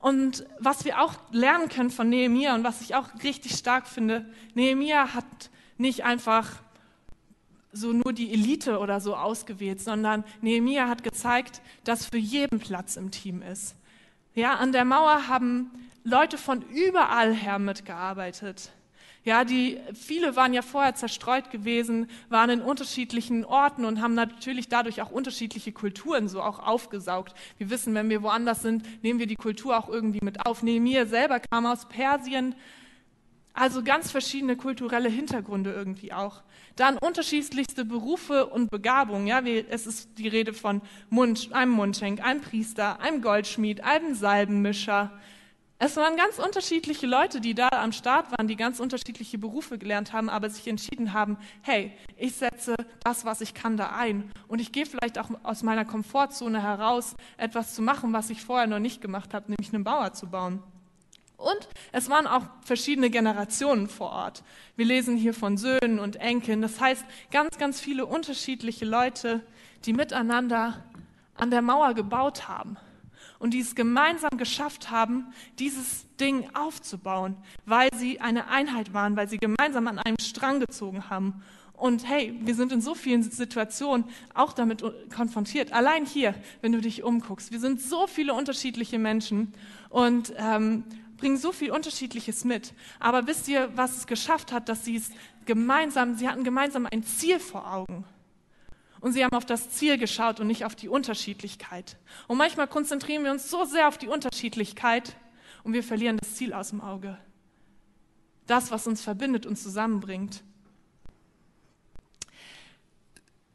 Und 0.00 0.44
was 0.58 0.84
wir 0.84 1.00
auch 1.00 1.14
lernen 1.30 1.68
können 1.68 1.90
von 1.90 2.08
Nehemia 2.08 2.52
und 2.56 2.64
was 2.64 2.80
ich 2.80 2.96
auch 2.96 3.06
richtig 3.22 3.52
stark 3.52 3.86
finde, 3.86 4.28
Nehemia 4.54 5.14
hat 5.14 5.50
nicht 5.76 6.04
einfach 6.04 6.60
so 7.70 7.92
nur 7.92 8.12
die 8.12 8.32
Elite 8.32 8.80
oder 8.80 9.00
so 9.00 9.14
ausgewählt, 9.14 9.80
sondern 9.80 10.24
Nehemia 10.40 10.88
hat 10.88 11.04
gezeigt, 11.04 11.62
dass 11.84 12.06
für 12.06 12.18
jeden 12.18 12.58
Platz 12.58 12.96
im 12.96 13.12
Team 13.12 13.40
ist. 13.40 13.76
Ja, 14.38 14.54
an 14.54 14.70
der 14.70 14.84
Mauer 14.84 15.26
haben 15.26 15.68
Leute 16.04 16.38
von 16.38 16.62
überall 16.62 17.34
her 17.34 17.58
mitgearbeitet. 17.58 18.70
Ja, 19.24 19.44
die, 19.44 19.80
viele 19.94 20.36
waren 20.36 20.54
ja 20.54 20.62
vorher 20.62 20.94
zerstreut 20.94 21.50
gewesen, 21.50 22.08
waren 22.28 22.48
in 22.48 22.60
unterschiedlichen 22.60 23.44
Orten 23.44 23.84
und 23.84 24.00
haben 24.00 24.14
natürlich 24.14 24.68
dadurch 24.68 25.02
auch 25.02 25.10
unterschiedliche 25.10 25.72
Kulturen 25.72 26.28
so 26.28 26.40
auch 26.40 26.60
aufgesaugt. 26.60 27.34
Wir 27.56 27.68
wissen, 27.68 27.96
wenn 27.96 28.10
wir 28.10 28.22
woanders 28.22 28.62
sind, 28.62 28.84
nehmen 29.02 29.18
wir 29.18 29.26
die 29.26 29.34
Kultur 29.34 29.76
auch 29.76 29.88
irgendwie 29.88 30.20
mit 30.22 30.46
auf. 30.46 30.62
Nehemiah 30.62 31.06
selber 31.06 31.40
kam 31.40 31.66
aus 31.66 31.88
Persien, 31.88 32.54
also 33.54 33.82
ganz 33.82 34.12
verschiedene 34.12 34.54
kulturelle 34.54 35.08
Hintergründe 35.08 35.72
irgendwie 35.72 36.12
auch. 36.12 36.42
Dann 36.78 36.96
unterschiedlichste 36.96 37.84
Berufe 37.84 38.46
und 38.46 38.70
Begabungen. 38.70 39.26
Ja, 39.26 39.40
es 39.40 39.84
ist 39.84 40.16
die 40.16 40.28
Rede 40.28 40.52
von 40.52 40.80
Mund, 41.10 41.48
einem 41.52 41.72
Mundschenk, 41.72 42.24
einem 42.24 42.40
Priester, 42.40 43.00
einem 43.00 43.20
Goldschmied, 43.20 43.80
einem 43.82 44.14
Salbenmischer. 44.14 45.10
Es 45.80 45.96
waren 45.96 46.16
ganz 46.16 46.38
unterschiedliche 46.38 47.08
Leute, 47.08 47.40
die 47.40 47.56
da 47.56 47.68
am 47.70 47.90
Start 47.90 48.30
waren, 48.30 48.46
die 48.46 48.54
ganz 48.54 48.78
unterschiedliche 48.78 49.38
Berufe 49.38 49.76
gelernt 49.76 50.12
haben, 50.12 50.28
aber 50.28 50.50
sich 50.50 50.68
entschieden 50.68 51.12
haben, 51.12 51.36
hey, 51.62 51.90
ich 52.16 52.36
setze 52.36 52.76
das, 53.02 53.24
was 53.24 53.40
ich 53.40 53.54
kann, 53.54 53.76
da 53.76 53.96
ein. 53.96 54.30
Und 54.46 54.60
ich 54.60 54.70
gehe 54.70 54.86
vielleicht 54.86 55.18
auch 55.18 55.30
aus 55.42 55.64
meiner 55.64 55.84
Komfortzone 55.84 56.62
heraus, 56.62 57.16
etwas 57.38 57.74
zu 57.74 57.82
machen, 57.82 58.12
was 58.12 58.30
ich 58.30 58.40
vorher 58.40 58.68
noch 58.68 58.78
nicht 58.78 59.00
gemacht 59.00 59.34
habe, 59.34 59.50
nämlich 59.50 59.74
einen 59.74 59.82
Bauer 59.82 60.12
zu 60.12 60.28
bauen. 60.28 60.62
Und 61.38 61.68
es 61.92 62.10
waren 62.10 62.26
auch 62.26 62.42
verschiedene 62.64 63.10
Generationen 63.10 63.88
vor 63.88 64.10
Ort. 64.10 64.42
Wir 64.74 64.84
lesen 64.84 65.16
hier 65.16 65.32
von 65.32 65.56
Söhnen 65.56 66.00
und 66.00 66.16
Enkeln. 66.16 66.60
Das 66.60 66.80
heißt, 66.80 67.04
ganz, 67.30 67.56
ganz 67.58 67.80
viele 67.80 68.06
unterschiedliche 68.06 68.84
Leute, 68.84 69.40
die 69.84 69.92
miteinander 69.92 70.84
an 71.36 71.52
der 71.52 71.62
Mauer 71.62 71.94
gebaut 71.94 72.48
haben 72.48 72.76
und 73.38 73.54
die 73.54 73.60
es 73.60 73.76
gemeinsam 73.76 74.36
geschafft 74.36 74.90
haben, 74.90 75.32
dieses 75.60 76.06
Ding 76.16 76.50
aufzubauen, 76.54 77.36
weil 77.66 77.88
sie 77.94 78.20
eine 78.20 78.48
Einheit 78.48 78.92
waren, 78.92 79.16
weil 79.16 79.28
sie 79.28 79.38
gemeinsam 79.38 79.86
an 79.86 80.00
einem 80.00 80.18
Strang 80.20 80.58
gezogen 80.58 81.08
haben. 81.08 81.44
Und 81.72 82.08
hey, 82.08 82.34
wir 82.42 82.56
sind 82.56 82.72
in 82.72 82.80
so 82.80 82.96
vielen 82.96 83.22
Situationen 83.22 84.06
auch 84.34 84.52
damit 84.52 84.82
konfrontiert. 85.14 85.72
Allein 85.72 86.04
hier, 86.04 86.34
wenn 86.62 86.72
du 86.72 86.80
dich 86.80 87.04
umguckst, 87.04 87.52
wir 87.52 87.60
sind 87.60 87.80
so 87.80 88.08
viele 88.08 88.34
unterschiedliche 88.34 88.98
Menschen 88.98 89.52
und 89.88 90.32
ähm, 90.36 90.82
bringen 91.18 91.36
so 91.36 91.52
viel 91.52 91.70
Unterschiedliches 91.70 92.44
mit. 92.44 92.72
Aber 92.98 93.26
wisst 93.26 93.48
ihr, 93.48 93.70
was 93.76 93.98
es 93.98 94.06
geschafft 94.06 94.52
hat, 94.52 94.68
dass 94.68 94.84
sie 94.84 94.96
es 94.96 95.10
gemeinsam, 95.44 96.16
sie 96.16 96.28
hatten 96.28 96.44
gemeinsam 96.44 96.86
ein 96.90 97.02
Ziel 97.02 97.38
vor 97.38 97.72
Augen. 97.72 98.04
Und 99.00 99.12
sie 99.12 99.24
haben 99.24 99.36
auf 99.36 99.46
das 99.46 99.70
Ziel 99.70 99.98
geschaut 99.98 100.40
und 100.40 100.46
nicht 100.46 100.64
auf 100.64 100.74
die 100.74 100.88
Unterschiedlichkeit. 100.88 101.96
Und 102.26 102.38
manchmal 102.38 102.66
konzentrieren 102.66 103.24
wir 103.24 103.30
uns 103.30 103.50
so 103.50 103.64
sehr 103.64 103.88
auf 103.88 103.98
die 103.98 104.08
Unterschiedlichkeit 104.08 105.14
und 105.62 105.72
wir 105.72 105.84
verlieren 105.84 106.16
das 106.16 106.34
Ziel 106.34 106.52
aus 106.52 106.70
dem 106.70 106.80
Auge. 106.80 107.16
Das, 108.46 108.70
was 108.70 108.86
uns 108.86 109.02
verbindet 109.02 109.46
und 109.46 109.56
zusammenbringt. 109.56 110.42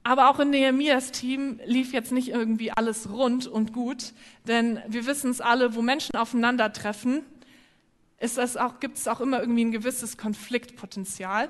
Aber 0.04 0.30
auch 0.30 0.39
in 0.39 0.49
Nehemias 0.49 1.12
Team 1.12 1.62
lief 1.65 1.93
jetzt 1.93 2.12
nicht 2.12 2.28
irgendwie 2.28 2.71
alles 2.71 3.10
rund 3.10 3.47
und 3.47 3.71
gut, 3.71 4.13
denn 4.45 4.80
wir 4.88 5.06
wissen 5.06 5.32
es 5.32 5.39
alle, 5.39 5.76
wo 5.76 5.82
Menschen 5.82 6.17
aufeinandertreffen, 6.17 7.23
ist 8.23 8.38
es 8.38 8.55
auch, 8.55 8.79
gibt 8.79 8.97
es 8.97 9.07
auch 9.07 9.19
immer 9.19 9.41
irgendwie 9.41 9.65
ein 9.65 9.71
gewisses 9.71 10.17
Konfliktpotenzial. 10.17 11.49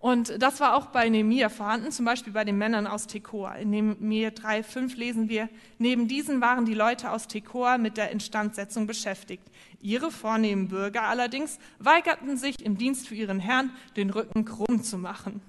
Und 0.00 0.42
das 0.42 0.60
war 0.60 0.76
auch 0.76 0.86
bei 0.86 1.08
Nehemiah 1.08 1.48
vorhanden, 1.48 1.90
zum 1.90 2.04
Beispiel 2.04 2.32
bei 2.32 2.44
den 2.44 2.58
Männern 2.58 2.86
aus 2.86 3.06
Tekoa. 3.06 3.54
In 3.54 3.70
Nehemiah 3.70 4.30
3,5 4.30 4.96
lesen 4.96 5.28
wir, 5.28 5.48
neben 5.78 6.06
diesen 6.06 6.40
waren 6.40 6.64
die 6.64 6.74
Leute 6.74 7.10
aus 7.10 7.26
Tekoa 7.26 7.78
mit 7.78 7.96
der 7.96 8.10
Instandsetzung 8.10 8.86
beschäftigt. 8.86 9.42
Ihre 9.80 10.10
vornehmen 10.10 10.68
Bürger 10.68 11.02
allerdings 11.02 11.58
weigerten 11.78 12.36
sich, 12.36 12.64
im 12.64 12.76
Dienst 12.76 13.08
für 13.08 13.14
ihren 13.14 13.40
Herrn 13.40 13.70
den 13.96 14.10
Rücken 14.10 14.44
krumm 14.44 14.82
zu 14.82 14.98
machen. 14.98 15.40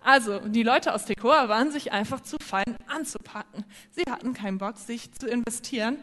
Also, 0.00 0.40
die 0.40 0.62
Leute 0.62 0.94
aus 0.94 1.04
Tekoa 1.04 1.48
waren 1.48 1.70
sich 1.70 1.92
einfach 1.92 2.20
zu 2.20 2.36
fein 2.38 2.76
anzupacken. 2.86 3.64
Sie 3.90 4.10
hatten 4.10 4.34
keinen 4.34 4.58
Bock, 4.58 4.76
sich 4.76 5.12
zu 5.12 5.26
investieren, 5.26 5.98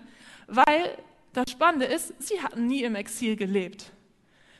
weil 0.47 0.97
das 1.34 1.52
Spannende 1.52 1.86
ist, 1.86 2.13
sie 2.19 2.41
hatten 2.41 2.67
nie 2.67 2.84
im 2.84 2.96
Exil 2.96 3.36
gelebt. 3.36 3.91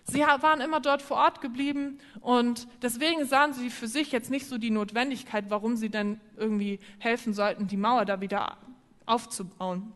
Sie 0.06 0.20
waren 0.20 0.60
immer 0.60 0.82
dort 0.82 1.02
vor 1.02 1.18
Ort 1.18 1.40
geblieben 1.40 2.00
und 2.20 2.68
deswegen 2.82 3.26
sahen 3.26 3.54
sie 3.54 3.70
für 3.70 3.88
sich 3.88 4.12
jetzt 4.12 4.30
nicht 4.30 4.48
so 4.48 4.58
die 4.58 4.70
Notwendigkeit, 4.70 5.46
warum 5.48 5.78
sie 5.78 5.90
denn 5.90 6.20
irgendwie 6.36 6.80
helfen 7.00 7.34
sollten, 7.34 7.68
die 7.68 7.78
Mauer 7.78 8.04
da 8.04 8.20
wieder 8.20 8.58
aufzubauen. 9.06 9.94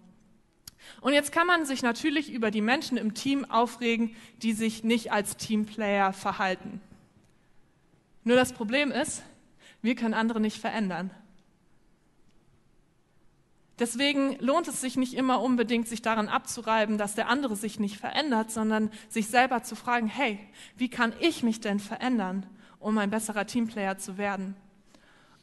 Und 1.02 1.14
jetzt 1.14 1.34
kann 1.34 1.48
man 1.48 1.66
sich 1.66 1.82
natürlich 1.82 2.32
über 2.32 2.52
die 2.52 2.62
Menschen 2.62 2.98
im 2.98 3.14
Team 3.14 3.44
aufregen, 3.46 4.16
die 4.42 4.54
sich 4.54 4.86
nicht 4.86 5.12
als 5.12 5.36
Teamplayer 5.36 6.14
verhalten. 6.14 6.80
Nur 8.24 8.38
das 8.38 8.54
Problem 8.54 8.92
ist, 8.92 9.24
wir 9.82 9.96
können 9.96 10.14
andere 10.14 10.40
nicht 10.40 10.58
verändern. 10.58 11.12
Deswegen 13.80 14.38
lohnt 14.40 14.68
es 14.68 14.82
sich 14.82 14.98
nicht 14.98 15.14
immer 15.14 15.42
unbedingt, 15.42 15.88
sich 15.88 16.02
daran 16.02 16.30
abzureiben, 16.30 16.98
dass 16.98 17.14
der 17.14 17.30
andere 17.30 17.56
sich 17.56 17.80
nicht 17.80 17.98
verändert, 17.98 18.50
sondern 18.50 18.90
sich 19.08 19.28
selber 19.28 19.62
zu 19.62 19.76
fragen, 19.76 20.08
hey, 20.08 20.40
wie 20.78 20.90
kann 20.90 21.14
ich 21.20 21.44
mich 21.44 21.60
denn 21.60 21.80
verändern, 21.80 22.46
um 22.80 22.98
ein 22.98 23.12
besserer 23.12 23.46
Teamplayer 23.46 23.98
zu 24.00 24.18
werden? 24.18 24.56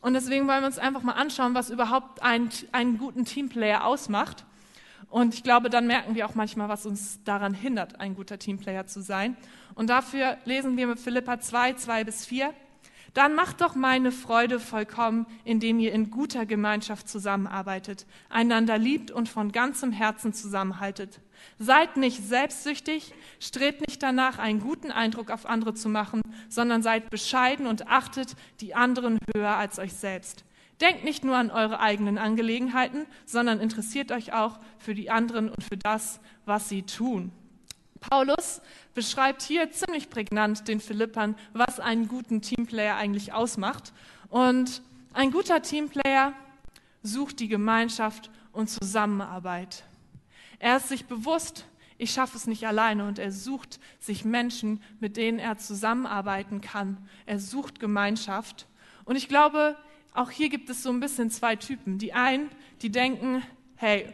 Und 0.01 0.15
deswegen 0.15 0.49
wollen 0.49 0.63
wir 0.63 0.67
uns 0.67 0.79
einfach 0.79 1.03
mal 1.03 1.13
anschauen, 1.13 1.55
was 1.55 1.71
überhaupt 1.71 2.23
einen, 2.23 2.51
einen 2.73 2.99
guten 2.99 3.25
Teamplayer 3.25 3.87
ausmacht. 3.87 4.45
Und 5.09 5.33
ich 5.33 5.45
glaube, 5.45 5.71
dann 5.71 5.87
merken 5.87 6.17
wir 6.17 6.27
auch 6.27 6.35
manchmal, 6.35 6.69
was 6.69 6.87
uns 6.87 7.23
daran 7.25 7.55
hindert, 7.55 8.01
ein 8.01 8.17
guter 8.17 8.39
Teamplayer 8.39 8.87
zu 8.87 9.01
sein. 9.01 9.37
Und 9.77 9.89
dafür 9.89 10.39
lesen 10.45 10.77
wir 10.77 10.89
mit 10.89 10.99
Philippa 10.99 11.39
2, 11.39 11.75
2 11.75 12.05
bis 12.05 12.27
4 12.27 12.53
dann 13.15 13.37
macht 13.37 13.61
doch 13.61 13.77
meine 13.77 14.11
Freude 14.11 14.59
vollkommen, 14.59 15.27
indem 15.45 15.79
ihr 15.79 15.93
in 15.93 16.11
guter 16.11 16.47
Gemeinschaft 16.47 17.09
zusammenarbeitet, 17.09 18.07
einander 18.29 18.77
liebt 18.77 19.13
und 19.13 19.29
von 19.29 19.53
ganzem 19.53 19.93
Herzen 19.93 20.35
zusammenhaltet. 20.35 21.21
Seid 21.59 21.97
nicht 21.97 22.25
selbstsüchtig, 22.27 23.15
strebt 23.39 23.87
nicht 23.87 24.03
danach, 24.03 24.39
einen 24.39 24.59
guten 24.59 24.91
Eindruck 24.91 25.31
auf 25.31 25.47
andere 25.47 25.75
zu 25.75 25.89
machen, 25.89 26.23
sondern 26.49 26.83
seid 26.83 27.09
bescheiden 27.09 27.67
und 27.69 27.87
achtet 27.87 28.35
die 28.61 28.75
anderen 28.75 29.19
höher 29.35 29.57
als 29.57 29.79
euch 29.79 29.93
selbst. 29.93 30.45
Denkt 30.81 31.05
nicht 31.05 31.25
nur 31.25 31.37
an 31.37 31.53
eure 31.53 31.79
eigenen 31.79 32.19
Angelegenheiten, 32.19 33.07
sondern 33.27 33.61
interessiert 33.61 34.11
euch 34.11 34.33
auch 34.33 34.59
für 34.79 34.95
die 34.95 35.11
anderen 35.11 35.51
und 35.51 35.63
für 35.63 35.77
das, 35.77 36.19
was 36.47 36.69
sie 36.69 36.83
tun. 36.83 37.31
Paulus 38.01 38.61
beschreibt 38.95 39.43
hier 39.43 39.71
ziemlich 39.71 40.09
prägnant 40.09 40.69
den 40.69 40.81
Philippern, 40.81 41.37
was 41.53 41.81
einen 41.81 42.09
guten 42.09 42.41
Teamplayer 42.41 42.97
eigentlich 42.97 43.33
ausmacht. 43.33 43.93
Und 44.29 44.83
ein 45.13 45.31
guter 45.31 45.63
Teamplayer 45.63 46.33
sucht 47.03 47.41
die 47.41 47.49
Gemeinschaft 47.49 48.31
und 48.53 48.71
Zusammenarbeit. 48.71 49.85
Er 50.59 50.77
ist 50.79 50.89
sich 50.89 51.07
bewusst, 51.07 51.67
ich 51.99 52.11
schaffe 52.11 52.37
es 52.37 52.47
nicht 52.47 52.67
alleine 52.67 53.07
und 53.07 53.19
er 53.19 53.31
sucht 53.31 53.79
sich 54.01 54.25
Menschen, 54.25 54.83
mit 55.01 55.17
denen 55.17 55.39
er 55.39 55.59
zusammenarbeiten 55.59 56.61
kann. 56.61 56.97
Er 57.27 57.39
sucht 57.39 57.81
Gemeinschaft. 57.81 58.67
Und 59.05 59.17
ich 59.17 59.29
glaube, 59.29 59.77
auch 60.13 60.31
hier 60.31 60.49
gibt 60.49 60.71
es 60.71 60.83
so 60.83 60.91
ein 60.91 61.01
bisschen 61.01 61.31
zwei 61.31 61.57
Typen. 61.57 61.99
Die 61.99 62.13
einen, 62.13 62.49
die 62.83 62.91
denken, 62.91 63.43
hey, 63.77 64.13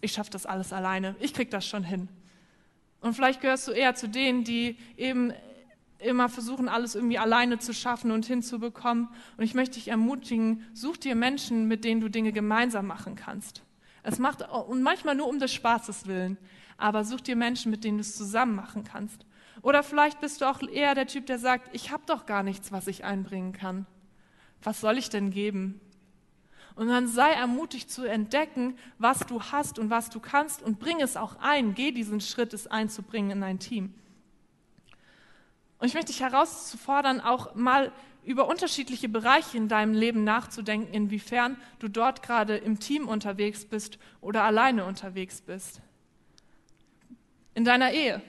ich 0.00 0.12
schaffe 0.12 0.30
das 0.30 0.46
alles 0.46 0.72
alleine, 0.72 1.16
ich 1.20 1.34
kriege 1.34 1.50
das 1.50 1.66
schon 1.66 1.82
hin. 1.82 2.08
Und 3.00 3.14
vielleicht 3.14 3.40
gehörst 3.40 3.68
du 3.68 3.72
eher 3.72 3.94
zu 3.94 4.08
denen, 4.08 4.44
die 4.44 4.76
eben 4.96 5.32
immer 5.98 6.28
versuchen, 6.28 6.68
alles 6.68 6.94
irgendwie 6.94 7.18
alleine 7.18 7.58
zu 7.58 7.72
schaffen 7.72 8.10
und 8.10 8.26
hinzubekommen. 8.26 9.08
Und 9.36 9.44
ich 9.44 9.54
möchte 9.54 9.74
dich 9.74 9.88
ermutigen, 9.88 10.64
such 10.72 10.96
dir 10.96 11.14
Menschen, 11.14 11.66
mit 11.66 11.84
denen 11.84 12.00
du 12.00 12.08
Dinge 12.08 12.32
gemeinsam 12.32 12.86
machen 12.86 13.14
kannst. 13.14 13.62
Es 14.02 14.18
macht, 14.18 14.42
und 14.42 14.82
manchmal 14.82 15.14
nur 15.14 15.28
um 15.28 15.38
des 15.38 15.52
Spaßes 15.52 16.06
willen, 16.06 16.38
aber 16.76 17.04
such 17.04 17.20
dir 17.20 17.36
Menschen, 17.36 17.70
mit 17.70 17.84
denen 17.84 17.98
du 17.98 18.02
es 18.02 18.16
zusammen 18.16 18.54
machen 18.54 18.84
kannst. 18.84 19.26
Oder 19.62 19.82
vielleicht 19.82 20.20
bist 20.20 20.40
du 20.40 20.44
auch 20.44 20.62
eher 20.62 20.94
der 20.94 21.08
Typ, 21.08 21.26
der 21.26 21.38
sagt, 21.38 21.74
ich 21.74 21.90
habe 21.90 22.04
doch 22.06 22.26
gar 22.26 22.44
nichts, 22.44 22.70
was 22.70 22.86
ich 22.86 23.04
einbringen 23.04 23.52
kann. 23.52 23.86
Was 24.62 24.80
soll 24.80 24.98
ich 24.98 25.10
denn 25.10 25.30
geben? 25.30 25.80
Und 26.78 26.86
dann 26.86 27.08
sei 27.08 27.32
ermutigt 27.32 27.90
zu 27.90 28.04
entdecken, 28.04 28.78
was 28.98 29.26
du 29.26 29.42
hast 29.42 29.80
und 29.80 29.90
was 29.90 30.10
du 30.10 30.20
kannst 30.20 30.62
und 30.62 30.78
bring 30.78 31.00
es 31.00 31.16
auch 31.16 31.34
ein. 31.40 31.74
Geh 31.74 31.90
diesen 31.90 32.20
Schritt, 32.20 32.54
es 32.54 32.68
einzubringen 32.68 33.32
in 33.32 33.42
ein 33.42 33.58
Team. 33.58 33.92
Und 35.80 35.88
ich 35.88 35.94
möchte 35.94 36.12
dich 36.12 36.20
herauszufordern, 36.20 37.20
auch 37.20 37.56
mal 37.56 37.90
über 38.24 38.46
unterschiedliche 38.46 39.08
Bereiche 39.08 39.56
in 39.56 39.66
deinem 39.66 39.92
Leben 39.92 40.22
nachzudenken, 40.22 40.94
inwiefern 40.94 41.56
du 41.80 41.88
dort 41.88 42.22
gerade 42.22 42.56
im 42.56 42.78
Team 42.78 43.08
unterwegs 43.08 43.64
bist 43.64 43.98
oder 44.20 44.44
alleine 44.44 44.84
unterwegs 44.84 45.40
bist. 45.40 45.80
In 47.54 47.64
deiner 47.64 47.90
Ehe, 47.90 48.22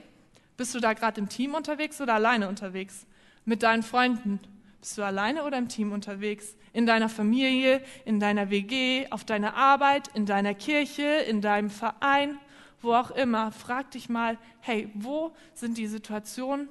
bist 0.56 0.74
du 0.74 0.80
da 0.80 0.94
gerade 0.94 1.20
im 1.20 1.28
Team 1.28 1.54
unterwegs 1.54 2.00
oder 2.00 2.14
alleine 2.14 2.48
unterwegs? 2.48 3.06
Mit 3.44 3.62
deinen 3.62 3.84
Freunden, 3.84 4.40
bist 4.80 4.96
du 4.96 5.02
alleine 5.02 5.44
oder 5.44 5.58
im 5.58 5.68
Team 5.68 5.92
unterwegs? 5.92 6.56
In 6.72 6.86
deiner 6.86 7.08
Familie, 7.08 7.82
in 8.04 8.18
deiner 8.18 8.48
WG, 8.50 9.06
auf 9.10 9.24
deiner 9.24 9.54
Arbeit, 9.54 10.08
in 10.14 10.24
deiner 10.24 10.54
Kirche, 10.54 11.02
in 11.02 11.40
deinem 11.42 11.70
Verein, 11.70 12.38
wo 12.80 12.94
auch 12.94 13.10
immer. 13.10 13.52
Frag 13.52 13.90
dich 13.90 14.08
mal, 14.08 14.38
hey, 14.60 14.88
wo 14.94 15.32
sind 15.52 15.76
die 15.76 15.86
Situationen, 15.86 16.68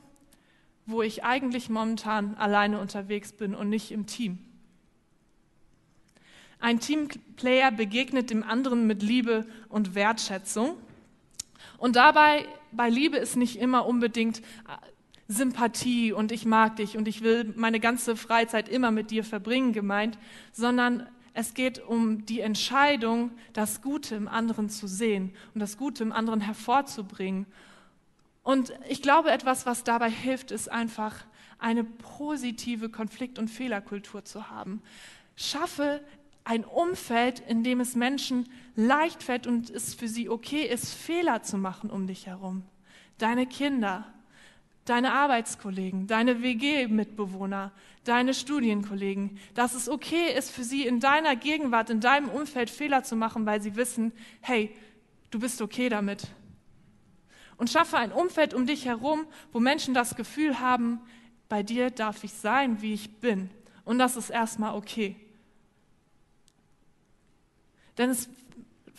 wo 0.88 1.04
ich 1.04 1.24
eigentlich 1.24 1.70
momentan 1.70 2.36
alleine 2.36 2.80
unterwegs 2.80 3.32
bin 3.32 3.54
und 3.54 3.70
nicht 3.70 3.92
im 3.92 4.08
Team. 4.08 4.40
Ein 6.60 6.80
Teamplayer 6.80 7.72
begegnet 7.72 8.32
dem 8.32 8.44
anderen 8.44 8.88
mit 8.88 9.04
Liebe 9.04 9.46
und 9.70 9.94
Wertschätzung. 9.96 10.76
Und 11.78 11.96
dabei, 11.96 12.46
bei 12.72 12.90
Liebe 12.90 13.18
ist 13.18 13.38
nicht 13.38 13.58
immer 13.58 13.86
unbedingt 13.86 14.42
Sympathie 15.30 16.12
und 16.12 16.34
ich 16.34 16.46
mag 16.46 16.76
dich 16.76 16.98
und 16.98 17.08
ich 17.08 17.22
will 17.24 17.54
meine 17.56 17.80
ganze 17.80 18.18
Freizeit 18.18 18.68
immer 18.68 18.92
mit 18.92 19.12
dir 19.12 19.24
verbringen 19.24 19.72
gemeint, 19.72 20.18
sondern 20.52 21.08
es 21.34 21.54
geht 21.54 21.80
um 21.80 22.26
die 22.26 22.42
Entscheidung, 22.42 23.32
das 23.54 23.82
Gute 23.82 24.16
im 24.16 24.28
anderen 24.28 24.70
zu 24.70 24.88
sehen 24.88 25.32
und 25.54 25.62
das 25.62 25.78
Gute 25.78 26.04
im 26.04 26.12
anderen 26.12 26.42
hervorzubringen 26.42 27.46
und 28.50 28.74
ich 28.88 29.04
glaube, 29.04 29.32
etwas, 29.32 29.68
was 29.68 29.84
dabei 29.84 30.10
hilft, 30.10 30.50
ist 30.50 30.72
einfach 30.72 31.16
eine 31.60 31.84
positive 31.84 32.90
Konflikt- 32.90 33.38
und 33.38 33.48
Fehlerkultur 33.48 34.26
zu 34.26 34.50
haben. 34.50 34.82
Schaffe 35.36 36.02
ein 36.46 36.66
Umfeld, 36.66 37.42
in 37.42 37.64
dem 37.64 37.80
es 37.80 37.96
Menschen 37.96 38.50
leicht 38.76 39.22
fällt 39.22 39.46
und 39.46 39.70
es 39.70 39.94
für 39.94 40.08
sie 40.08 40.30
okay 40.30 40.64
ist, 40.64 40.94
Fehler 40.94 41.44
zu 41.44 41.58
machen 41.58 41.92
um 41.92 42.08
dich 42.08 42.26
herum. 42.26 42.64
Deine 43.20 43.46
Kinder, 43.46 44.12
deine 44.90 45.14
Arbeitskollegen, 45.14 46.08
deine 46.08 46.42
WG-Mitbewohner, 46.42 47.72
deine 48.04 48.34
Studienkollegen, 48.34 49.38
dass 49.54 49.76
es 49.76 49.88
okay 49.88 50.34
ist 50.36 50.52
für 50.52 50.64
sie 50.64 50.86
in 50.86 51.00
deiner 51.00 51.36
Gegenwart, 51.36 51.90
in 51.90 52.00
deinem 52.00 52.30
Umfeld 52.30 52.70
Fehler 52.70 53.04
zu 53.04 53.16
machen, 53.16 53.46
weil 53.46 53.62
sie 53.62 53.76
wissen, 53.76 54.12
hey, 54.42 54.76
du 55.30 55.40
bist 55.40 55.62
okay 55.62 55.90
damit 55.90 56.28
und 57.60 57.70
schaffe 57.70 57.98
ein 57.98 58.12
Umfeld 58.12 58.54
um 58.54 58.66
dich 58.66 58.86
herum, 58.86 59.28
wo 59.52 59.60
Menschen 59.60 59.94
das 59.94 60.16
Gefühl 60.16 60.60
haben, 60.60 61.02
bei 61.50 61.62
dir 61.62 61.92
darf 61.92 62.24
ich 62.24 62.32
sein, 62.32 62.82
wie 62.82 62.94
ich 62.94 63.20
bin. 63.20 63.50
Und 63.84 64.00
das 64.00 64.16
ist 64.16 64.30
erstmal 64.30 64.76
okay. 64.76 65.18
Denn 67.98 68.10
es 68.12 68.30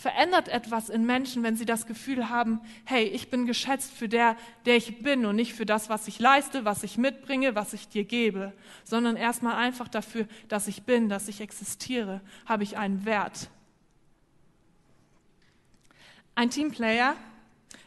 verändert 0.00 0.48
etwas 0.48 0.88
in 0.88 1.04
Menschen, 1.04 1.42
wenn 1.42 1.56
sie 1.56 1.66
das 1.66 1.86
Gefühl 1.86 2.30
haben, 2.30 2.60
hey, 2.84 3.04
ich 3.04 3.28
bin 3.28 3.44
geschätzt 3.44 3.92
für 3.92 4.08
der, 4.08 4.34
der 4.64 4.76
ich 4.76 5.02
bin 5.02 5.26
und 5.26 5.36
nicht 5.36 5.52
für 5.52 5.66
das, 5.66 5.90
was 5.90 6.08
ich 6.08 6.18
leiste, 6.18 6.64
was 6.64 6.82
ich 6.82 6.96
mitbringe, 6.96 7.54
was 7.54 7.74
ich 7.74 7.86
dir 7.86 8.04
gebe, 8.04 8.54
sondern 8.82 9.16
erstmal 9.16 9.56
einfach 9.56 9.88
dafür, 9.88 10.26
dass 10.48 10.68
ich 10.68 10.84
bin, 10.84 11.10
dass 11.10 11.28
ich 11.28 11.42
existiere, 11.42 12.22
habe 12.46 12.62
ich 12.62 12.78
einen 12.78 13.04
Wert. 13.04 13.50
Ein 16.34 16.48
Teamplayer 16.48 17.14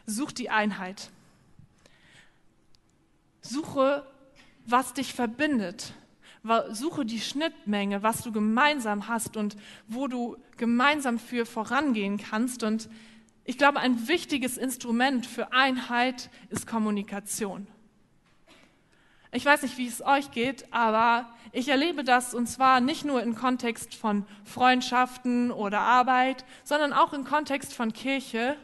Such 0.06 0.32
die 0.32 0.50
Einheit. 0.50 1.10
Suche, 3.40 4.06
was 4.66 4.92
dich 4.92 5.14
verbindet. 5.14 5.94
Suche 6.70 7.04
die 7.04 7.20
Schnittmenge, 7.20 8.02
was 8.02 8.22
du 8.22 8.30
gemeinsam 8.30 9.08
hast 9.08 9.36
und 9.36 9.56
wo 9.88 10.08
du 10.08 10.36
gemeinsam 10.56 11.18
für 11.18 11.46
vorangehen 11.46 12.18
kannst. 12.18 12.62
Und 12.62 12.88
ich 13.44 13.58
glaube, 13.58 13.80
ein 13.80 14.08
wichtiges 14.08 14.56
Instrument 14.56 15.26
für 15.26 15.52
Einheit 15.52 16.30
ist 16.50 16.66
Kommunikation. 16.66 17.66
Ich 19.32 19.44
weiß 19.44 19.62
nicht, 19.62 19.78
wie 19.78 19.88
es 19.88 20.04
euch 20.04 20.30
geht, 20.30 20.72
aber 20.72 21.28
ich 21.50 21.68
erlebe 21.68 22.04
das 22.04 22.34
und 22.34 22.46
zwar 22.46 22.80
nicht 22.80 23.04
nur 23.04 23.22
im 23.22 23.34
Kontext 23.34 23.94
von 23.94 24.26
Freundschaften 24.44 25.50
oder 25.50 25.80
Arbeit, 25.80 26.44
sondern 26.62 26.92
auch 26.92 27.12
im 27.12 27.24
Kontext 27.24 27.74
von 27.74 27.92
Kirche 27.92 28.56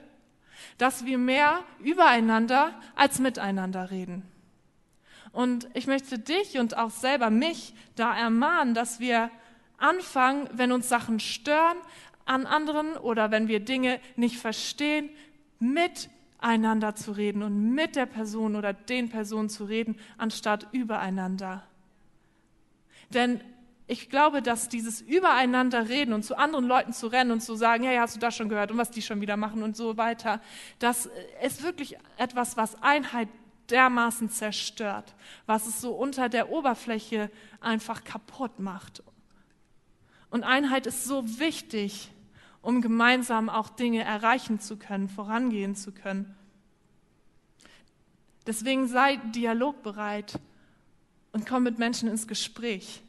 dass 0.78 1.04
wir 1.04 1.18
mehr 1.18 1.62
übereinander 1.80 2.74
als 2.94 3.18
miteinander 3.18 3.90
reden. 3.90 4.22
Und 5.32 5.68
ich 5.74 5.86
möchte 5.86 6.18
dich 6.18 6.58
und 6.58 6.76
auch 6.76 6.90
selber 6.90 7.30
mich 7.30 7.74
da 7.94 8.16
ermahnen, 8.16 8.74
dass 8.74 9.00
wir 9.00 9.30
anfangen, 9.78 10.48
wenn 10.52 10.72
uns 10.72 10.88
Sachen 10.88 11.20
stören 11.20 11.76
an 12.24 12.46
anderen 12.46 12.96
oder 12.96 13.30
wenn 13.30 13.48
wir 13.48 13.60
Dinge 13.60 14.00
nicht 14.16 14.38
verstehen, 14.38 15.08
miteinander 15.58 16.94
zu 16.94 17.12
reden 17.12 17.42
und 17.42 17.74
mit 17.74 17.96
der 17.96 18.06
Person 18.06 18.56
oder 18.56 18.72
den 18.72 19.08
Personen 19.08 19.48
zu 19.48 19.64
reden, 19.64 19.96
anstatt 20.18 20.66
übereinander. 20.72 21.62
Denn 23.10 23.40
ich 23.86 24.08
glaube, 24.08 24.40
dass 24.40 24.68
dieses 24.68 25.00
Übereinander 25.00 25.88
reden 25.88 26.12
und 26.12 26.24
zu 26.24 26.38
anderen 26.38 26.64
Leuten 26.66 26.92
zu 26.92 27.08
rennen 27.08 27.32
und 27.32 27.40
zu 27.40 27.56
sagen, 27.56 27.82
hey, 27.82 27.96
hast 27.96 28.14
du 28.14 28.20
das 28.20 28.36
schon 28.36 28.48
gehört 28.48 28.70
und 28.70 28.78
was 28.78 28.92
die 28.92 29.02
schon 29.02 29.20
wieder 29.20 29.36
machen 29.36 29.64
und 29.64 29.76
so 29.76 29.96
weiter, 29.96 30.40
das 30.78 31.10
ist 31.44 31.64
wirklich 31.64 31.96
etwas, 32.16 32.56
was 32.56 32.80
Einheit 32.82 33.28
dermaßen 33.70 34.30
zerstört, 34.30 35.14
was 35.46 35.66
es 35.66 35.80
so 35.80 35.92
unter 35.92 36.28
der 36.28 36.50
Oberfläche 36.50 37.30
einfach 37.60 38.04
kaputt 38.04 38.58
macht. 38.58 39.02
Und 40.30 40.44
Einheit 40.44 40.86
ist 40.86 41.04
so 41.04 41.38
wichtig, 41.38 42.10
um 42.62 42.82
gemeinsam 42.82 43.48
auch 43.48 43.68
Dinge 43.68 44.02
erreichen 44.02 44.60
zu 44.60 44.76
können, 44.76 45.08
vorangehen 45.08 45.74
zu 45.74 45.92
können. 45.92 46.34
Deswegen 48.46 48.86
sei 48.88 49.16
dialogbereit 49.16 50.38
und 51.32 51.46
komm 51.46 51.62
mit 51.62 51.78
Menschen 51.78 52.08
ins 52.08 52.26
Gespräch. 52.26 53.02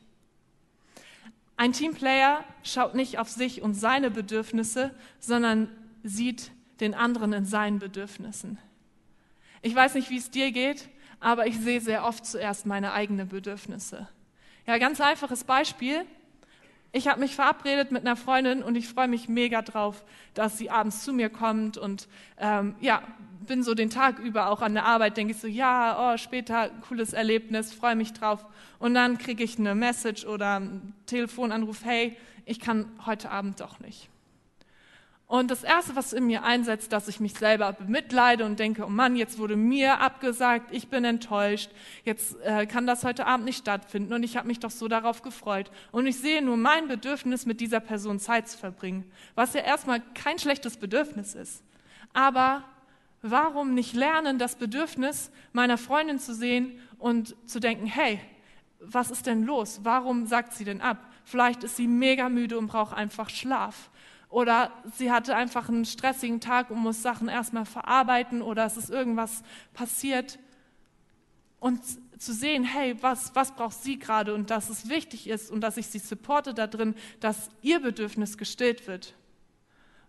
Ein 1.58 1.74
Teamplayer 1.74 2.44
schaut 2.64 2.96
nicht 2.96 3.20
auf 3.20 3.30
sich 3.30 3.62
und 3.62 3.76
seine 3.76 4.10
Bedürfnisse, 4.10 4.92
sondern 5.20 5.70
sieht 6.04 6.52
den 6.80 6.94
anderen 6.96 7.34
in 7.34 7.46
seinen 7.46 7.80
Bedürfnissen. 7.80 8.58
Ich 9.62 9.76
weiß 9.76 9.94
nicht, 9.96 10.10
wie 10.10 10.18
es 10.18 10.32
dir 10.32 10.52
geht, 10.52 10.90
aber 11.20 11.46
ich 11.46 11.60
sehe 11.60 11.82
sehr 11.82 12.06
oft 12.06 12.26
zuerst 12.26 12.66
meine 12.66 12.94
eigenen 12.94 13.28
Bedürfnisse. 13.28 14.08
Ja, 14.66 14.78
ganz 14.78 15.00
einfaches 15.00 15.44
Beispiel. 15.44 16.06
Ich 16.92 17.08
habe 17.08 17.20
mich 17.20 17.36
verabredet 17.36 17.92
mit 17.92 18.02
einer 18.02 18.16
Freundin 18.16 18.64
und 18.64 18.76
ich 18.76 18.88
freue 18.88 19.08
mich 19.08 19.30
mega 19.30 19.62
drauf, 19.62 20.04
dass 20.34 20.58
sie 20.58 20.70
abends 20.70 21.04
zu 21.04 21.14
mir 21.14 21.30
kommt 21.30 21.78
und 21.78 22.10
ähm, 22.38 22.76
ja, 22.82 23.02
bin 23.48 23.64
so 23.64 23.74
den 23.74 23.90
Tag 23.90 24.20
über 24.20 24.50
auch 24.50 24.62
an 24.62 24.74
der 24.74 24.86
Arbeit, 24.86 25.16
denke 25.16 25.34
ich 25.34 25.40
so, 25.40 25.48
ja, 25.48 26.14
oh, 26.14 26.18
später 26.18 26.70
cooles 26.88 27.14
Erlebnis, 27.14 27.74
freue 27.74 27.96
mich 27.96 28.14
drauf. 28.14 28.46
Und 28.80 28.94
dann 28.94 29.18
kriege 29.18 29.44
ich 29.44 29.58
eine 29.58 29.74
Message 29.74 30.26
oder 30.26 30.58
einen 30.58 30.94
Telefonanruf, 31.06 31.86
hey, 31.86 32.18
ich 32.46 32.60
kann 32.60 32.92
heute 33.06 33.30
Abend 33.30 33.60
doch 33.60 33.80
nicht. 33.80 34.10
Und 35.32 35.50
das 35.50 35.64
Erste, 35.64 35.96
was 35.96 36.12
in 36.12 36.28
mir 36.28 36.44
einsetzt, 36.44 36.92
dass 36.92 37.08
ich 37.08 37.22
mich 37.22 37.36
selber 37.36 37.72
bemitleide 37.72 38.44
und 38.44 38.60
denke, 38.60 38.84
oh 38.84 38.90
Mann, 38.90 39.16
jetzt 39.16 39.40
wurde 39.40 39.56
mir 39.56 40.02
abgesagt, 40.02 40.76
ich 40.76 40.90
bin 40.90 41.06
enttäuscht, 41.06 41.72
jetzt 42.04 42.36
äh, 42.42 42.66
kann 42.66 42.86
das 42.86 43.06
heute 43.06 43.26
Abend 43.26 43.46
nicht 43.46 43.60
stattfinden 43.60 44.12
und 44.12 44.24
ich 44.24 44.36
habe 44.36 44.50
mich 44.50 44.60
doch 44.60 44.72
so 44.72 44.90
darauf 44.90 45.22
gefreut. 45.22 45.72
Und 45.94 46.06
ich 46.06 46.20
sehe 46.20 46.42
nur 46.42 46.58
mein 46.58 46.90
Bedürfnis, 46.90 47.46
mit 47.46 47.62
dieser 47.62 47.80
Person 47.80 48.20
Zeit 48.20 48.50
zu 48.50 48.58
verbringen, 48.58 49.10
was 49.34 49.54
ja 49.54 49.62
erstmal 49.62 50.02
kein 50.16 50.38
schlechtes 50.38 50.76
Bedürfnis 50.76 51.34
ist. 51.34 51.64
Aber 52.12 52.66
warum 53.22 53.74
nicht 53.74 53.94
lernen, 53.94 54.38
das 54.38 54.56
Bedürfnis 54.56 55.32
meiner 55.54 55.78
Freundin 55.78 56.20
zu 56.20 56.36
sehen 56.36 56.78
und 57.00 57.38
zu 57.46 57.62
denken, 57.62 57.86
hey, 57.86 58.20
was 58.82 59.10
ist 59.10 59.28
denn 59.28 59.46
los? 59.46 59.80
Warum 59.84 60.26
sagt 60.26 60.52
sie 60.52 60.66
denn 60.66 60.82
ab? 60.82 60.98
Vielleicht 61.24 61.64
ist 61.64 61.78
sie 61.78 61.88
mega 61.88 62.28
müde 62.28 62.58
und 62.58 62.68
braucht 62.68 62.94
einfach 62.94 63.30
Schlaf. 63.30 63.91
Oder 64.32 64.72
sie 64.96 65.12
hatte 65.12 65.36
einfach 65.36 65.70
einen 65.70 65.86
stressigen 65.86 66.40
Tag 66.40 66.72
und 66.72 66.80
muss 66.80 67.02
Sachen 67.02 67.28
erstmal 67.28 67.66
verarbeiten 67.66 68.42
oder 68.42 68.66
es 68.66 68.78
ist 68.78 68.90
irgendwas 68.90 69.44
passiert. 69.74 70.40
und 71.60 71.80
zu 72.18 72.34
sehen, 72.34 72.64
hey, 72.64 72.96
was, 73.02 73.36
was 73.36 73.56
braucht 73.56 73.82
sie 73.82 73.98
gerade 73.98 74.34
und 74.36 74.52
dass 74.52 74.70
es 74.70 74.90
wichtig 74.90 75.28
ist 75.28 75.50
und 75.52 75.62
dass 75.62 75.78
ich 75.78 75.88
sie 75.88 75.98
supporte 75.98 76.54
da 76.54 76.68
drin, 76.68 76.96
dass 77.20 77.50
ihr 77.62 77.80
Bedürfnis 77.80 78.38
gestillt 78.38 78.88
wird. 78.88 79.16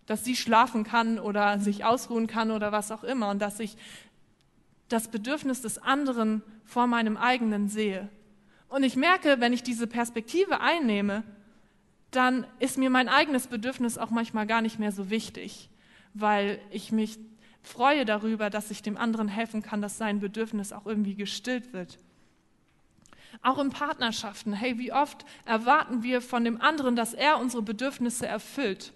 Dass 0.05 0.23
sie 0.23 0.35
schlafen 0.35 0.83
kann 0.83 1.19
oder 1.19 1.59
sich 1.59 1.85
ausruhen 1.85 2.27
kann 2.27 2.51
oder 2.51 2.71
was 2.71 2.91
auch 2.91 3.03
immer 3.03 3.29
und 3.29 3.39
dass 3.39 3.59
ich 3.59 3.77
das 4.89 5.07
Bedürfnis 5.07 5.61
des 5.61 5.79
anderen 5.79 6.43
vor 6.65 6.85
meinem 6.85 7.17
eigenen 7.17 7.67
sehe. 7.67 8.09
Und 8.69 8.83
ich 8.83 8.95
merke, 8.95 9.39
wenn 9.39 9.53
ich 9.53 9.63
diese 9.63 9.87
Perspektive 9.87 10.61
einnehme, 10.61 11.23
dann 12.15 12.45
ist 12.59 12.77
mir 12.77 12.89
mein 12.89 13.09
eigenes 13.09 13.47
Bedürfnis 13.47 13.97
auch 13.97 14.09
manchmal 14.09 14.47
gar 14.47 14.61
nicht 14.61 14.79
mehr 14.79 14.91
so 14.91 15.09
wichtig, 15.09 15.69
weil 16.13 16.59
ich 16.71 16.91
mich 16.91 17.19
freue 17.61 18.05
darüber, 18.05 18.49
dass 18.49 18.71
ich 18.71 18.81
dem 18.81 18.97
anderen 18.97 19.27
helfen 19.27 19.61
kann, 19.61 19.81
dass 19.81 19.97
sein 19.97 20.19
Bedürfnis 20.19 20.73
auch 20.73 20.85
irgendwie 20.85 21.15
gestillt 21.15 21.73
wird. 21.73 21.97
Auch 23.41 23.57
in 23.57 23.71
Partnerschaften, 23.71 24.53
hey, 24.53 24.77
wie 24.77 24.93
oft 24.93 25.25
erwarten 25.45 26.03
wir 26.03 26.21
von 26.21 26.43
dem 26.43 26.61
anderen, 26.61 26.95
dass 26.95 27.13
er 27.13 27.39
unsere 27.39 27.63
Bedürfnisse 27.63 28.27
erfüllt? 28.27 28.93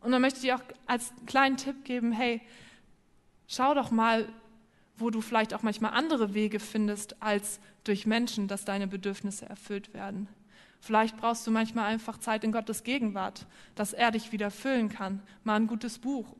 Und 0.00 0.12
dann 0.12 0.22
möchte 0.22 0.44
ich 0.44 0.52
auch 0.52 0.62
als 0.86 1.12
kleinen 1.26 1.56
Tipp 1.56 1.84
geben, 1.84 2.12
hey, 2.12 2.40
schau 3.46 3.74
doch 3.74 3.90
mal, 3.90 4.28
wo 4.96 5.10
du 5.10 5.20
vielleicht 5.20 5.54
auch 5.54 5.62
manchmal 5.62 5.92
andere 5.92 6.34
Wege 6.34 6.60
findest 6.60 7.22
als 7.22 7.60
durch 7.84 8.06
Menschen, 8.06 8.48
dass 8.48 8.64
deine 8.64 8.88
Bedürfnisse 8.88 9.48
erfüllt 9.48 9.94
werden. 9.94 10.28
Vielleicht 10.80 11.16
brauchst 11.16 11.46
du 11.46 11.50
manchmal 11.50 11.86
einfach 11.86 12.18
Zeit 12.18 12.44
in 12.44 12.52
Gottes 12.52 12.84
Gegenwart, 12.84 13.46
dass 13.74 13.92
er 13.92 14.10
dich 14.10 14.32
wieder 14.32 14.50
füllen 14.50 14.88
kann. 14.88 15.20
Mal 15.44 15.56
ein 15.56 15.66
gutes 15.66 15.98
Buch, 15.98 16.34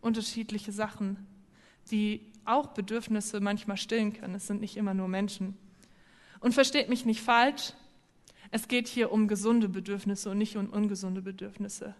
unterschiedliche 0.00 0.72
Sachen, 0.72 1.26
die 1.90 2.20
auch 2.44 2.68
Bedürfnisse 2.68 3.40
manchmal 3.40 3.76
stillen 3.76 4.12
können. 4.12 4.34
Es 4.34 4.46
sind 4.46 4.60
nicht 4.60 4.76
immer 4.76 4.94
nur 4.94 5.08
Menschen. 5.08 5.56
Und 6.40 6.54
versteht 6.54 6.88
mich 6.88 7.04
nicht 7.06 7.22
falsch, 7.22 7.72
es 8.50 8.68
geht 8.68 8.86
hier 8.86 9.10
um 9.10 9.28
gesunde 9.28 9.68
Bedürfnisse 9.68 10.30
und 10.30 10.38
nicht 10.38 10.56
um 10.56 10.68
ungesunde 10.68 11.22
Bedürfnisse. 11.22 11.94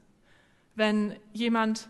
Wenn 0.75 1.17
jemand 1.33 1.89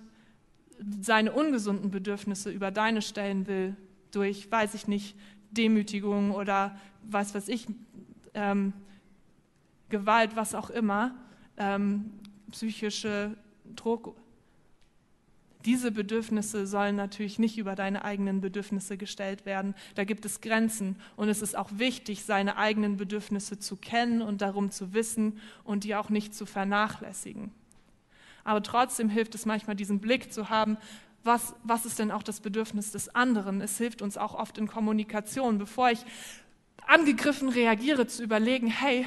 seine 1.01 1.33
ungesunden 1.33 1.91
Bedürfnisse 1.91 2.51
über 2.51 2.71
deine 2.71 3.03
stellen 3.03 3.47
will, 3.47 3.77
durch, 4.11 4.51
weiß 4.51 4.75
ich 4.75 4.89
nicht, 4.89 5.17
Demütigung 5.51 6.31
oder 6.31 6.79
was 7.03 7.35
weiß 7.35 7.49
ich, 7.49 7.67
ähm, 8.35 8.73
Gewalt, 9.95 10.35
was 10.35 10.57
auch 10.57 10.71
immer, 10.71 11.15
ähm, 11.57 12.11
psychische 12.51 13.37
Druck. 13.77 14.17
Diese 15.65 15.93
Bedürfnisse 15.93 16.67
sollen 16.67 16.97
natürlich 16.97 17.39
nicht 17.39 17.59
über 17.59 17.77
deine 17.77 18.05
eigenen 18.05 18.41
Bedürfnisse 18.41 18.97
gestellt 18.97 19.47
werden. 19.47 19.77
Da 19.95 20.03
gibt 20.03 20.25
es 20.25 20.41
Grenzen 20.41 20.97
und 21.15 21.29
es 21.29 21.43
ist 21.43 21.57
auch 21.57 21.71
wichtig, 21.77 22.25
seine 22.25 22.57
eigenen 22.57 22.97
Bedürfnisse 22.97 23.61
zu 23.61 23.77
kennen 23.77 24.21
und 24.21 24.43
darum 24.43 24.73
zu 24.73 24.95
wissen 24.95 25.39
und 25.63 25.85
die 25.85 25.95
auch 25.95 26.11
nicht 26.11 26.35
zu 26.35 26.45
vernachlässigen. 26.45 27.53
Aber 28.43 28.65
trotzdem 28.65 29.09
hilft 29.09 29.37
es 29.37 29.47
manchmal, 29.47 29.77
diesen 29.77 30.01
Blick 30.01 30.33
zu 30.33 30.51
haben, 30.51 30.77
was, 31.23 31.55
was 31.63 31.87
ist 31.87 32.01
denn 32.01 32.11
auch 32.11 32.25
das 32.25 32.41
Bedürfnis 32.41 32.91
des 32.91 33.15
anderen? 33.15 33.61
Es 33.61 33.79
hilft 33.79 34.03
uns 34.03 34.19
auch 34.19 34.35
oft 34.35 34.59
in 34.59 34.67
Kommunikation, 34.67 35.57
bevor 35.59 35.91
ich 35.91 36.05
angegriffen 36.87 37.49
reagiere, 37.49 38.09
zu 38.09 38.23
überlegen, 38.25 38.67
hey, 38.67 39.07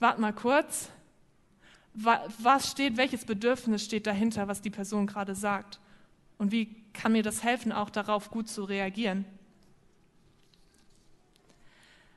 warte 0.00 0.20
mal 0.20 0.32
kurz, 0.32 0.90
was 1.94 2.70
steht, 2.70 2.96
welches 2.96 3.24
Bedürfnis 3.24 3.84
steht 3.84 4.06
dahinter, 4.06 4.48
was 4.48 4.60
die 4.60 4.70
Person 4.70 5.06
gerade 5.06 5.34
sagt? 5.34 5.78
Und 6.38 6.50
wie 6.50 6.74
kann 6.92 7.12
mir 7.12 7.22
das 7.22 7.44
helfen, 7.44 7.72
auch 7.72 7.90
darauf 7.90 8.30
gut 8.30 8.48
zu 8.48 8.64
reagieren? 8.64 9.24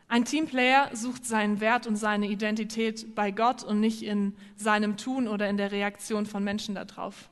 Ein 0.09 0.25
Teamplayer 0.25 0.89
sucht 0.93 1.25
seinen 1.25 1.59
Wert 1.59 1.85
und 1.85 1.97
seine 1.97 2.27
Identität 2.27 3.13
bei 3.13 3.29
Gott 3.29 3.63
und 3.63 3.81
nicht 3.81 4.03
in 4.03 4.33
seinem 4.55 4.95
Tun 4.95 5.27
oder 5.27 5.49
in 5.49 5.57
der 5.57 5.71
Reaktion 5.71 6.25
von 6.25 6.43
Menschen 6.43 6.75
darauf. 6.75 7.29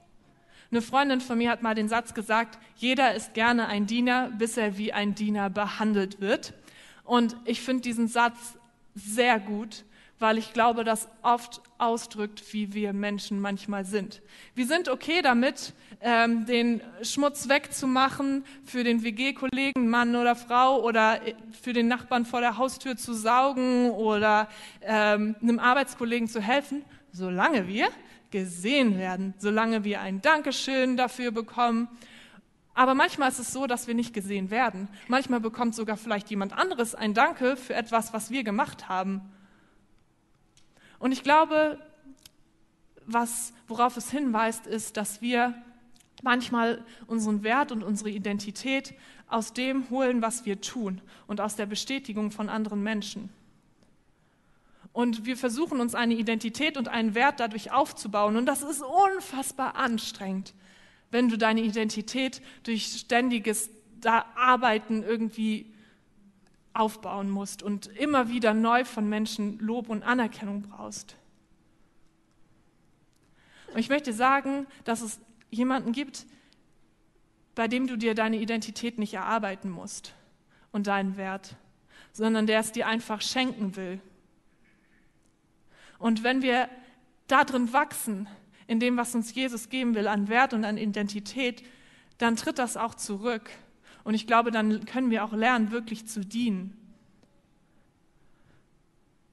Eine 0.71 0.81
Freundin 0.81 1.21
von 1.21 1.37
mir 1.37 1.51
hat 1.51 1.61
mal 1.63 1.73
den 1.73 1.87
Satz 1.87 2.13
gesagt, 2.13 2.59
jeder 2.75 3.13
ist 3.15 3.33
gerne 3.33 3.67
ein 3.67 3.87
Diener, 3.87 4.29
bis 4.37 4.57
er 4.57 4.77
wie 4.77 4.91
ein 4.91 5.15
Diener 5.15 5.49
behandelt 5.49 6.19
wird. 6.19 6.53
Und 7.05 7.37
ich 7.45 7.61
finde 7.61 7.81
diesen 7.81 8.07
Satz 8.07 8.57
sehr 8.93 9.39
gut, 9.39 9.85
weil 10.19 10.37
ich 10.37 10.53
glaube, 10.53 10.83
dass 10.83 11.09
oft 11.21 11.61
ausdrückt, 11.77 12.41
wie 12.53 12.73
wir 12.73 12.93
Menschen 12.93 13.39
manchmal 13.39 13.85
sind. 13.85 14.21
Wir 14.53 14.65
sind 14.65 14.87
okay 14.87 15.21
damit, 15.21 15.73
ähm, 16.01 16.45
den 16.45 16.81
Schmutz 17.01 17.49
wegzumachen, 17.49 18.45
für 18.63 18.83
den 18.83 19.03
WG-Kollegen, 19.03 19.89
Mann 19.89 20.15
oder 20.15 20.35
Frau, 20.35 20.81
oder 20.83 21.27
äh, 21.27 21.35
für 21.61 21.73
den 21.73 21.87
Nachbarn 21.87 22.25
vor 22.25 22.39
der 22.39 22.57
Haustür 22.57 22.95
zu 22.95 23.13
saugen 23.13 23.91
oder 23.91 24.47
ähm, 24.81 25.35
einem 25.41 25.59
Arbeitskollegen 25.59 26.27
zu 26.27 26.41
helfen, 26.41 26.85
solange 27.11 27.67
wir 27.67 27.89
gesehen 28.31 28.97
werden, 28.97 29.33
solange 29.37 29.83
wir 29.83 30.01
ein 30.01 30.21
Dankeschön 30.21 30.97
dafür 30.97 31.31
bekommen. 31.31 31.89
Aber 32.73 32.93
manchmal 32.93 33.29
ist 33.29 33.39
es 33.39 33.53
so, 33.53 33.67
dass 33.67 33.87
wir 33.87 33.95
nicht 33.95 34.13
gesehen 34.13 34.51
werden. 34.51 34.89
Manchmal 35.07 35.39
bekommt 35.39 35.75
sogar 35.75 35.95
vielleicht 35.95 36.29
jemand 36.29 36.51
anderes 36.51 36.93
ein 36.93 37.13
Danke 37.13 37.55
für 37.55 37.73
etwas, 37.73 38.13
was 38.13 38.31
wir 38.31 38.43
gemacht 38.43 38.89
haben. 38.89 39.21
Und 41.05 41.11
ich 41.11 41.21
glaube, 41.21 41.77
was, 43.05 43.53
worauf 43.67 43.95
es 43.95 44.09
hinweist, 44.09 44.65
ist, 44.65 44.97
dass 44.97 45.21
wir 45.21 45.53
manchmal 46.23 46.83
unseren 47.05 47.43
Wert 47.43 47.71
und 47.71 47.83
unsere 47.83 48.09
Identität 48.09 48.95
aus 49.27 49.53
dem 49.53 49.91
holen, 49.91 50.23
was 50.23 50.47
wir 50.47 50.61
tun 50.61 51.01
und 51.27 51.41
aus 51.41 51.55
der 51.55 51.67
Bestätigung 51.67 52.31
von 52.31 52.49
anderen 52.49 52.81
Menschen. 52.81 53.29
Und 54.93 55.27
wir 55.27 55.37
versuchen 55.37 55.79
uns 55.79 55.93
eine 55.93 56.15
Identität 56.15 56.75
und 56.75 56.87
einen 56.87 57.13
Wert 57.13 57.39
dadurch 57.39 57.71
aufzubauen. 57.71 58.35
Und 58.35 58.47
das 58.47 58.63
ist 58.63 58.81
unfassbar 58.81 59.75
anstrengend, 59.75 60.55
wenn 61.11 61.29
du 61.29 61.37
deine 61.37 61.61
Identität 61.61 62.41
durch 62.63 62.87
ständiges 62.87 63.69
Arbeiten 64.03 65.03
irgendwie 65.03 65.71
aufbauen 66.75 67.29
musst 67.29 67.63
und 67.63 67.87
immer 67.87 68.29
wieder 68.29 68.53
neu 68.53 68.83
von 68.83 69.07
Menschen 69.07 69.59
Lob 69.59 69.89
und 69.89 70.03
Anerkennung 70.03 70.63
brauchst. 70.63 71.15
Und 73.73 73.79
ich 73.79 73.89
möchte 73.89 74.13
sagen, 74.13 74.67
dass 74.83 75.01
es 75.01 75.19
jemanden 75.49 75.91
gibt, 75.91 76.25
bei 77.55 77.67
dem 77.67 77.87
du 77.87 77.97
dir 77.97 78.13
deine 78.13 78.37
Identität 78.37 78.99
nicht 78.99 79.13
erarbeiten 79.13 79.69
musst 79.69 80.13
und 80.71 80.87
deinen 80.87 81.17
Wert, 81.17 81.55
sondern 82.11 82.47
der 82.47 82.59
es 82.59 82.71
dir 82.71 82.87
einfach 82.87 83.21
schenken 83.21 83.75
will. 83.75 83.99
Und 85.97 86.23
wenn 86.23 86.41
wir 86.41 86.69
darin 87.27 87.71
wachsen, 87.73 88.27
in 88.67 88.79
dem, 88.79 88.97
was 88.97 89.15
uns 89.15 89.33
Jesus 89.33 89.69
geben 89.69 89.95
will, 89.95 90.07
an 90.07 90.27
Wert 90.27 90.53
und 90.53 90.65
an 90.65 90.77
Identität, 90.77 91.63
dann 92.17 92.35
tritt 92.35 92.59
das 92.59 92.77
auch 92.77 92.95
zurück. 92.95 93.49
Und 94.05 94.13
ich 94.13 94.27
glaube, 94.27 94.51
dann 94.51 94.85
können 94.85 95.09
wir 95.09 95.25
auch 95.25 95.33
lernen, 95.33 95.71
wirklich 95.71 96.05
zu 96.05 96.21
dienen. 96.21 96.77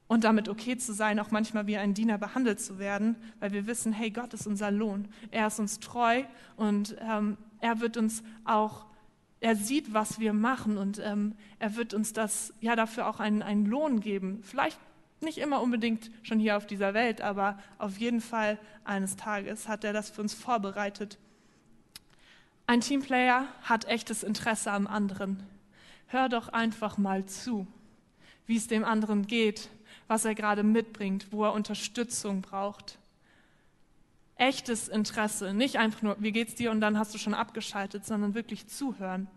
Und 0.08 0.24
damit 0.24 0.48
okay 0.48 0.76
zu 0.76 0.92
sein, 0.94 1.20
auch 1.20 1.30
manchmal 1.30 1.66
wie 1.66 1.76
ein 1.76 1.94
Diener 1.94 2.18
behandelt 2.18 2.58
zu 2.58 2.78
werden, 2.78 3.16
weil 3.38 3.52
wir 3.52 3.66
wissen, 3.66 3.92
hey, 3.92 4.10
Gott 4.10 4.34
ist 4.34 4.46
unser 4.46 4.70
Lohn. 4.70 5.08
Er 5.30 5.46
ist 5.46 5.60
uns 5.60 5.78
treu 5.78 6.24
und 6.56 6.96
ähm, 7.00 7.36
er 7.60 7.80
wird 7.80 7.98
uns 7.98 8.22
auch, 8.44 8.86
er 9.40 9.56
sieht, 9.56 9.92
was 9.92 10.20
wir 10.20 10.32
machen 10.32 10.78
und 10.78 10.98
ähm, 11.04 11.34
er 11.58 11.76
wird 11.76 11.92
uns 11.92 12.14
das, 12.14 12.54
ja, 12.60 12.74
dafür 12.74 13.08
auch 13.08 13.20
einen, 13.20 13.42
einen 13.42 13.66
Lohn 13.66 14.00
geben. 14.00 14.40
Vielleicht 14.42 14.78
nicht 15.20 15.38
immer 15.38 15.60
unbedingt 15.60 16.10
schon 16.22 16.38
hier 16.38 16.56
auf 16.56 16.66
dieser 16.66 16.94
Welt, 16.94 17.20
aber 17.20 17.58
auf 17.78 17.98
jeden 17.98 18.22
Fall 18.22 18.58
eines 18.84 19.16
Tages 19.16 19.68
hat 19.68 19.84
er 19.84 19.92
das 19.92 20.10
für 20.10 20.22
uns 20.22 20.32
vorbereitet. 20.32 21.18
Ein 22.66 22.80
Teamplayer 22.80 23.46
hat 23.62 23.86
echtes 23.86 24.22
Interesse 24.22 24.72
am 24.72 24.86
anderen. 24.86 25.42
Hör 26.06 26.28
doch 26.28 26.48
einfach 26.48 26.98
mal 26.98 27.26
zu, 27.26 27.66
wie 28.46 28.56
es 28.56 28.68
dem 28.68 28.84
anderen 28.84 29.26
geht, 29.26 29.68
was 30.06 30.24
er 30.24 30.34
gerade 30.34 30.62
mitbringt, 30.62 31.28
wo 31.32 31.44
er 31.44 31.52
Unterstützung 31.52 32.42
braucht. 32.42 32.98
Echtes 34.36 34.88
Interesse, 34.88 35.54
nicht 35.54 35.76
einfach 35.76 36.02
nur, 36.02 36.16
wie 36.18 36.32
geht's 36.32 36.54
dir 36.54 36.70
und 36.70 36.80
dann 36.80 36.98
hast 36.98 37.14
du 37.14 37.18
schon 37.18 37.34
abgeschaltet, 37.34 38.04
sondern 38.04 38.34
wirklich 38.34 38.66
zuhören. 38.66 39.28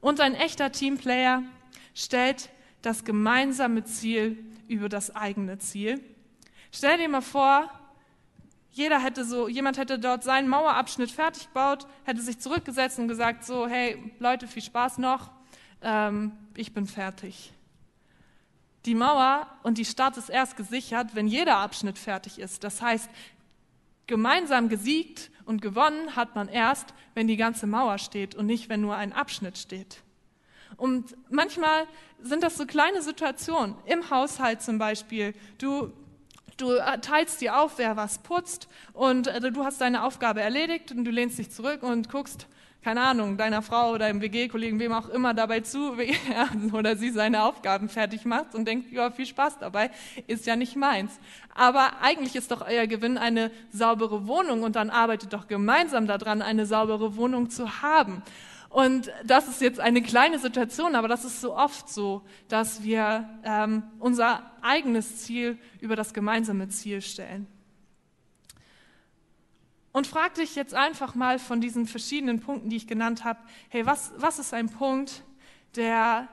Und 0.00 0.20
ein 0.20 0.34
echter 0.34 0.72
Teamplayer 0.72 1.42
stellt 1.94 2.50
das 2.82 3.04
gemeinsame 3.04 3.84
Ziel 3.84 4.38
über 4.68 4.88
das 4.88 5.14
eigene 5.14 5.58
Ziel. 5.58 6.02
Stell 6.70 6.98
dir 6.98 7.08
mal 7.08 7.22
vor, 7.22 7.70
jeder 8.76 9.02
hätte 9.02 9.24
so, 9.24 9.48
jemand 9.48 9.78
hätte 9.78 9.98
dort 9.98 10.22
seinen 10.22 10.48
Mauerabschnitt 10.48 11.10
fertig 11.10 11.46
gebaut, 11.46 11.86
hätte 12.04 12.20
sich 12.20 12.38
zurückgesetzt 12.38 12.98
und 12.98 13.08
gesagt, 13.08 13.42
so, 13.44 13.66
hey 13.66 14.12
Leute, 14.18 14.46
viel 14.46 14.62
Spaß 14.62 14.98
noch, 14.98 15.30
ähm, 15.80 16.32
ich 16.54 16.74
bin 16.74 16.86
fertig. 16.86 17.54
Die 18.84 18.94
Mauer 18.94 19.46
und 19.62 19.78
die 19.78 19.86
Stadt 19.86 20.18
ist 20.18 20.28
erst 20.28 20.58
gesichert, 20.58 21.14
wenn 21.14 21.26
jeder 21.26 21.56
Abschnitt 21.56 21.98
fertig 21.98 22.38
ist. 22.38 22.64
Das 22.64 22.82
heißt, 22.82 23.08
gemeinsam 24.06 24.68
gesiegt 24.68 25.30
Und 25.46 25.62
gewonnen 25.62 26.16
hat 26.16 26.34
man 26.34 26.48
erst, 26.48 26.92
wenn 27.14 27.28
die 27.28 27.36
ganze 27.36 27.68
Mauer 27.68 27.98
steht 27.98 28.34
und 28.34 28.46
nicht, 28.46 28.68
wenn 28.68 28.80
nur 28.80 28.96
ein 28.96 29.12
Abschnitt 29.12 29.56
steht. 29.56 30.02
Und 30.76 31.16
manchmal 31.30 31.86
sind 32.20 32.42
das 32.42 32.56
so 32.56 32.66
kleine 32.66 33.00
Situationen, 33.00 33.76
im 33.86 34.10
Haushalt 34.10 34.60
zum 34.60 34.78
Beispiel. 34.78 35.34
Du, 35.58 35.92
du 36.56 36.76
teilst 37.00 37.40
dir 37.40 37.58
auf, 37.58 37.78
wer 37.78 37.96
was 37.96 38.18
putzt 38.18 38.68
und 38.92 39.26
äh, 39.26 39.50
du 39.50 39.64
hast 39.64 39.80
deine 39.80 40.04
Aufgabe 40.04 40.40
erledigt 40.40 40.92
und 40.92 41.04
du 41.04 41.10
lehnst 41.10 41.38
dich 41.38 41.50
zurück 41.50 41.82
und 41.82 42.10
guckst, 42.10 42.46
keine 42.86 43.02
Ahnung, 43.02 43.36
deiner 43.36 43.62
Frau 43.62 43.94
oder 43.94 44.06
dem 44.06 44.20
WG-Kollegen, 44.20 44.78
wem 44.78 44.92
auch 44.92 45.08
immer 45.08 45.34
dabei 45.34 45.58
zu, 45.58 45.98
wie 45.98 46.16
er 46.32 46.48
oder 46.72 46.96
sie 46.96 47.10
seine 47.10 47.42
Aufgaben 47.42 47.88
fertig 47.88 48.24
macht 48.24 48.54
und 48.54 48.66
denkt, 48.66 48.92
ja, 48.92 49.10
viel 49.10 49.26
Spaß 49.26 49.58
dabei, 49.58 49.90
ist 50.28 50.46
ja 50.46 50.54
nicht 50.54 50.76
meins. 50.76 51.18
Aber 51.54 52.00
eigentlich 52.00 52.36
ist 52.36 52.52
doch 52.52 52.64
euer 52.64 52.86
Gewinn 52.86 53.18
eine 53.18 53.50
saubere 53.72 54.28
Wohnung 54.28 54.62
und 54.62 54.76
dann 54.76 54.90
arbeitet 54.90 55.32
doch 55.32 55.48
gemeinsam 55.48 56.06
daran, 56.06 56.42
eine 56.42 56.64
saubere 56.64 57.16
Wohnung 57.16 57.50
zu 57.50 57.82
haben. 57.82 58.22
Und 58.76 59.10
das 59.24 59.48
ist 59.48 59.62
jetzt 59.62 59.80
eine 59.80 60.02
kleine 60.02 60.38
Situation, 60.38 60.96
aber 60.96 61.08
das 61.08 61.24
ist 61.24 61.40
so 61.40 61.56
oft 61.56 61.88
so, 61.88 62.20
dass 62.48 62.82
wir 62.82 63.26
ähm, 63.42 63.84
unser 63.98 64.52
eigenes 64.60 65.22
Ziel 65.22 65.56
über 65.80 65.96
das 65.96 66.12
gemeinsame 66.12 66.68
Ziel 66.68 67.00
stellen. 67.00 67.46
Und 69.92 70.06
frag 70.06 70.34
dich 70.34 70.56
jetzt 70.56 70.74
einfach 70.74 71.14
mal 71.14 71.38
von 71.38 71.62
diesen 71.62 71.86
verschiedenen 71.86 72.40
Punkten, 72.40 72.68
die 72.68 72.76
ich 72.76 72.86
genannt 72.86 73.24
habe, 73.24 73.38
hey, 73.70 73.86
was, 73.86 74.12
was 74.18 74.38
ist 74.38 74.52
ein 74.52 74.68
Punkt, 74.68 75.22
der, 75.76 76.28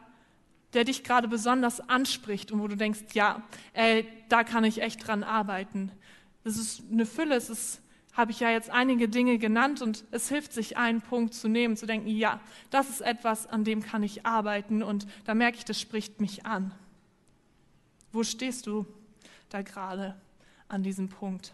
der 0.73 0.83
dich 0.83 1.05
gerade 1.05 1.29
besonders 1.29 1.79
anspricht 1.79 2.51
und 2.51 2.59
wo 2.59 2.67
du 2.67 2.75
denkst, 2.75 3.13
ja, 3.13 3.41
ey, 3.71 4.05
da 4.27 4.43
kann 4.43 4.65
ich 4.65 4.81
echt 4.81 5.07
dran 5.07 5.23
arbeiten. 5.23 5.93
Das 6.43 6.57
ist 6.57 6.83
eine 6.91 7.05
Fülle, 7.05 7.35
es 7.35 7.49
ist, 7.49 7.81
habe 8.13 8.31
ich 8.31 8.39
ja 8.39 8.51
jetzt 8.51 8.69
einige 8.69 9.09
Dinge 9.09 9.39
genannt 9.39 9.81
und 9.81 10.05
es 10.11 10.29
hilft 10.29 10.53
sich, 10.53 10.77
einen 10.77 11.01
Punkt 11.01 11.33
zu 11.33 11.47
nehmen, 11.47 11.75
zu 11.75 11.85
denken, 11.85 12.07
ja, 12.07 12.39
das 12.69 12.89
ist 12.89 13.01
etwas, 13.01 13.47
an 13.47 13.63
dem 13.63 13.81
kann 13.81 14.03
ich 14.03 14.25
arbeiten 14.25 14.83
und 14.83 15.07
da 15.25 15.33
merke 15.33 15.57
ich, 15.57 15.65
das 15.65 15.81
spricht 15.81 16.21
mich 16.21 16.45
an. 16.45 16.71
Wo 18.11 18.23
stehst 18.23 18.67
du 18.67 18.85
da 19.49 19.63
gerade 19.63 20.15
an 20.67 20.83
diesem 20.83 21.09
Punkt? 21.09 21.53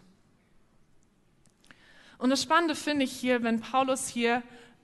Und 2.18 2.30
das 2.30 2.44
Spannende 2.44 2.76
finde 2.76 3.06
ich 3.06 3.14
hier, 3.14 3.44
wenn 3.44 3.62
Paulus 3.62 4.10
hier 4.10 4.44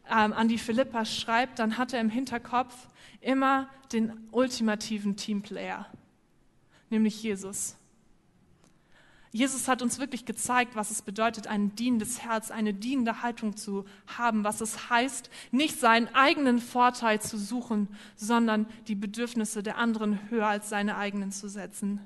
ähm, 0.10 0.32
an 0.32 0.48
die 0.48 0.58
Philippa 0.58 1.04
schreibt, 1.04 1.60
dann 1.60 1.78
hat 1.78 1.92
er 1.92 2.00
im 2.00 2.10
Hinterkopf 2.10 2.88
immer 3.20 3.70
den 3.92 4.14
ultimativen 4.32 5.18
Teamplayer, 5.18 5.86
nämlich 6.90 7.22
Jesus. 7.22 7.76
Jesus 9.36 9.68
hat 9.68 9.82
uns 9.82 10.00
wirklich 10.00 10.24
gezeigt, 10.24 10.78
was 10.78 10.92
es 10.92 11.02
bedeutet, 11.02 11.48
ein 11.48 11.76
dienendes 11.76 12.22
Herz, 12.22 12.52
eine 12.52 12.74
dienende 12.74 13.22
Haltung 13.22 13.58
zu 13.58 13.84
haben, 14.08 14.46
was 14.46 14.62
es 14.62 14.90
heißt, 14.90 15.30
nicht 15.52 15.78
seinen 15.78 16.08
eigenen 16.16 16.60
Vorteil 16.60 17.20
zu 17.20 17.38
suchen, 17.38 17.90
sondern 18.16 18.66
die 18.88 18.96
Bedürfnisse 18.96 19.62
der 19.62 19.78
anderen 19.78 20.30
höher 20.30 20.48
als 20.48 20.70
seine 20.70 20.96
eigenen 20.96 21.34
zu 21.34 21.50
setzen. 21.50 22.00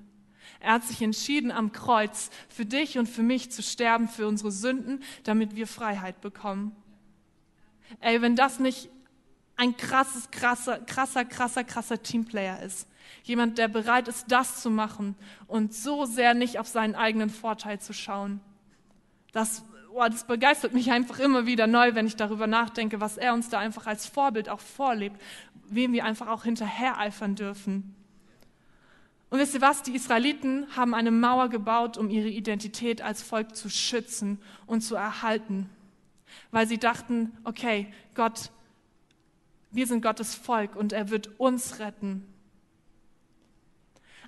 Er 0.59 0.73
hat 0.73 0.85
sich 0.85 1.03
entschieden, 1.03 1.51
am 1.51 1.71
Kreuz 1.71 2.31
für 2.49 2.65
dich 2.65 2.97
und 2.97 3.07
für 3.07 3.21
mich 3.21 3.51
zu 3.51 3.61
sterben, 3.61 4.07
für 4.07 4.27
unsere 4.27 4.51
Sünden, 4.51 5.03
damit 5.23 5.55
wir 5.55 5.67
Freiheit 5.67 6.21
bekommen. 6.21 6.75
Ey, 7.99 8.23
wenn 8.23 8.35
das 8.35 8.57
nicht 8.57 8.89
ein 9.55 9.77
krasses, 9.77 10.31
krasser, 10.31 10.79
krasser, 10.79 11.25
krasser, 11.25 11.63
krasser 11.63 12.01
Teamplayer 12.01 12.63
ist. 12.63 12.88
Jemand, 13.23 13.57
der 13.57 13.67
bereit 13.67 14.07
ist, 14.07 14.25
das 14.31 14.62
zu 14.62 14.69
machen 14.69 15.15
und 15.47 15.73
so 15.73 16.05
sehr 16.05 16.33
nicht 16.33 16.59
auf 16.59 16.67
seinen 16.67 16.95
eigenen 16.95 17.29
Vorteil 17.29 17.79
zu 17.79 17.93
schauen. 17.93 18.41
Das, 19.31 19.63
oh, 19.93 20.03
das 20.09 20.25
begeistert 20.25 20.73
mich 20.73 20.91
einfach 20.91 21.19
immer 21.19 21.45
wieder 21.45 21.67
neu, 21.67 21.95
wenn 21.95 22.07
ich 22.07 22.15
darüber 22.15 22.47
nachdenke, 22.47 23.01
was 23.01 23.17
er 23.17 23.33
uns 23.33 23.49
da 23.49 23.59
einfach 23.59 23.88
als 23.88 24.05
Vorbild 24.05 24.49
auch 24.49 24.59
vorlebt, 24.59 25.21
wem 25.69 25.93
wir 25.93 26.05
einfach 26.05 26.27
auch 26.27 26.43
hinterhereifern 26.43 27.35
dürfen. 27.35 27.95
Und 29.29 29.39
wisst 29.39 29.53
ihr 29.53 29.62
was? 29.62 29.83
Die 29.83 29.95
Israeliten 29.95 30.65
haben 30.75 30.95
eine 30.95 31.12
Mauer 31.12 31.49
gebaut, 31.49 31.97
um 31.97 32.09
ihre 32.09 32.29
Identität 32.29 33.01
als 33.01 33.21
Volk 33.21 33.55
zu 33.55 33.69
schützen 33.69 34.39
und 34.65 34.81
zu 34.81 34.95
erhalten. 34.95 35.69
Weil 36.51 36.67
sie 36.67 36.79
dachten, 36.79 37.38
okay, 37.43 37.93
Gott, 38.15 38.49
wir 39.71 39.85
sind 39.85 40.01
Gottes 40.01 40.33
Volk 40.33 40.75
und 40.75 40.93
er 40.93 41.12
wird 41.12 41.39
uns 41.39 41.79
retten. 41.79 42.25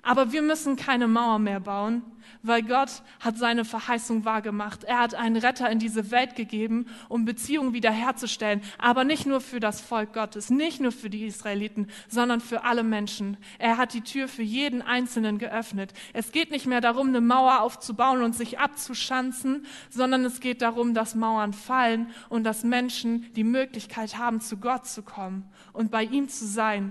Aber 0.02 0.32
wir 0.32 0.42
müssen 0.42 0.74
keine 0.74 1.06
Mauer 1.06 1.38
mehr 1.38 1.60
bauen, 1.60 2.02
weil 2.42 2.62
Gott 2.62 3.02
hat 3.20 3.38
seine 3.38 3.64
Verheißung 3.64 4.24
wahrgemacht. 4.24 4.82
Er 4.82 4.98
hat 4.98 5.14
einen 5.14 5.36
Retter 5.36 5.70
in 5.70 5.78
diese 5.78 6.10
Welt 6.10 6.34
gegeben, 6.34 6.86
um 7.08 7.24
Beziehungen 7.24 7.72
wiederherzustellen. 7.72 8.62
Aber 8.78 9.04
nicht 9.04 9.26
nur 9.26 9.40
für 9.40 9.60
das 9.60 9.80
Volk 9.80 10.12
Gottes, 10.12 10.50
nicht 10.50 10.80
nur 10.80 10.90
für 10.90 11.08
die 11.08 11.24
Israeliten, 11.24 11.86
sondern 12.08 12.40
für 12.40 12.64
alle 12.64 12.82
Menschen. 12.82 13.36
Er 13.60 13.76
hat 13.76 13.94
die 13.94 14.00
Tür 14.00 14.26
für 14.26 14.42
jeden 14.42 14.82
Einzelnen 14.82 15.38
geöffnet. 15.38 15.92
Es 16.12 16.32
geht 16.32 16.50
nicht 16.50 16.66
mehr 16.66 16.80
darum, 16.80 17.08
eine 17.08 17.20
Mauer 17.20 17.60
aufzubauen 17.60 18.22
und 18.22 18.34
sich 18.34 18.58
abzuschanzen, 18.58 19.66
sondern 19.88 20.24
es 20.24 20.40
geht 20.40 20.62
darum, 20.62 20.94
dass 20.94 21.14
Mauern 21.14 21.52
fallen 21.52 22.10
und 22.28 22.42
dass 22.42 22.64
Menschen 22.64 23.32
die 23.34 23.44
Möglichkeit 23.44 24.18
haben, 24.18 24.40
zu 24.40 24.56
Gott 24.56 24.86
zu 24.86 25.02
kommen 25.02 25.48
und 25.72 25.92
bei 25.92 26.02
ihm 26.02 26.28
zu 26.28 26.44
sein 26.44 26.90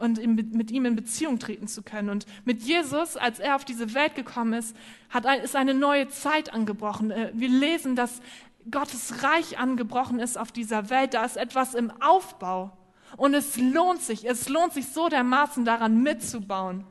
und 0.00 0.18
mit 0.54 0.70
ihm 0.70 0.86
in 0.86 0.96
Beziehung 0.96 1.38
treten 1.38 1.68
zu 1.68 1.82
können. 1.82 2.08
Und 2.08 2.26
mit 2.44 2.62
Jesus, 2.62 3.16
als 3.16 3.38
er 3.38 3.56
auf 3.56 3.64
diese 3.64 3.94
Welt 3.94 4.14
gekommen 4.14 4.54
ist, 4.54 4.74
hat, 5.10 5.24
ist 5.42 5.56
eine 5.56 5.74
neue 5.74 6.08
Zeit 6.08 6.52
angebrochen. 6.52 7.10
Äh, 7.10 7.30
wir 7.34 7.48
lesen, 7.48 7.96
dass 7.96 8.20
Gottes 8.70 9.22
Reich 9.22 9.58
angebrochen 9.58 10.18
ist 10.18 10.38
auf 10.38 10.52
dieser 10.52 10.90
Welt. 10.90 11.14
Da 11.14 11.24
ist 11.24 11.36
etwas 11.36 11.74
im 11.74 11.92
Aufbau. 12.00 12.72
Und 13.16 13.34
es 13.34 13.56
lohnt 13.56 14.02
sich, 14.02 14.26
es 14.28 14.48
lohnt 14.48 14.72
sich 14.72 14.88
so 14.88 15.08
dermaßen 15.08 15.64
daran 15.64 16.02
mitzubauen. 16.02 16.84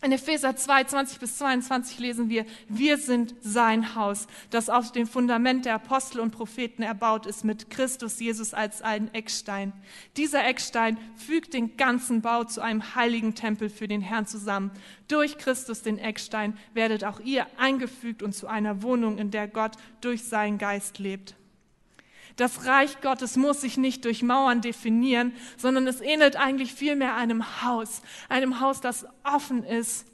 In 0.00 0.12
Epheser 0.12 0.54
2, 0.54 0.84
20 0.84 1.18
bis 1.18 1.38
22 1.38 1.98
lesen 1.98 2.28
wir, 2.28 2.46
wir 2.68 2.98
sind 2.98 3.34
sein 3.40 3.96
Haus, 3.96 4.28
das 4.50 4.70
auf 4.70 4.92
dem 4.92 5.08
Fundament 5.08 5.64
der 5.64 5.74
Apostel 5.74 6.20
und 6.20 6.30
Propheten 6.30 6.84
erbaut 6.84 7.26
ist, 7.26 7.44
mit 7.44 7.68
Christus 7.68 8.20
Jesus 8.20 8.54
als 8.54 8.80
einen 8.80 9.12
Eckstein. 9.12 9.72
Dieser 10.16 10.46
Eckstein 10.46 10.98
fügt 11.16 11.52
den 11.52 11.76
ganzen 11.76 12.22
Bau 12.22 12.44
zu 12.44 12.60
einem 12.60 12.94
heiligen 12.94 13.34
Tempel 13.34 13.68
für 13.68 13.88
den 13.88 14.00
Herrn 14.00 14.26
zusammen. 14.26 14.70
Durch 15.08 15.36
Christus, 15.36 15.82
den 15.82 15.98
Eckstein, 15.98 16.56
werdet 16.74 17.02
auch 17.02 17.18
ihr 17.18 17.48
eingefügt 17.56 18.22
und 18.22 18.36
zu 18.36 18.46
einer 18.46 18.82
Wohnung, 18.82 19.18
in 19.18 19.32
der 19.32 19.48
Gott 19.48 19.72
durch 20.00 20.22
seinen 20.22 20.58
Geist 20.58 21.00
lebt. 21.00 21.37
Das 22.38 22.66
Reich 22.66 23.00
Gottes 23.00 23.36
muss 23.36 23.62
sich 23.62 23.76
nicht 23.76 24.04
durch 24.04 24.22
Mauern 24.22 24.60
definieren, 24.60 25.32
sondern 25.56 25.88
es 25.88 26.00
ähnelt 26.00 26.36
eigentlich 26.36 26.72
vielmehr 26.72 27.16
einem 27.16 27.62
Haus, 27.62 28.00
einem 28.28 28.60
Haus, 28.60 28.80
das 28.80 29.06
offen 29.24 29.64
ist 29.64 30.06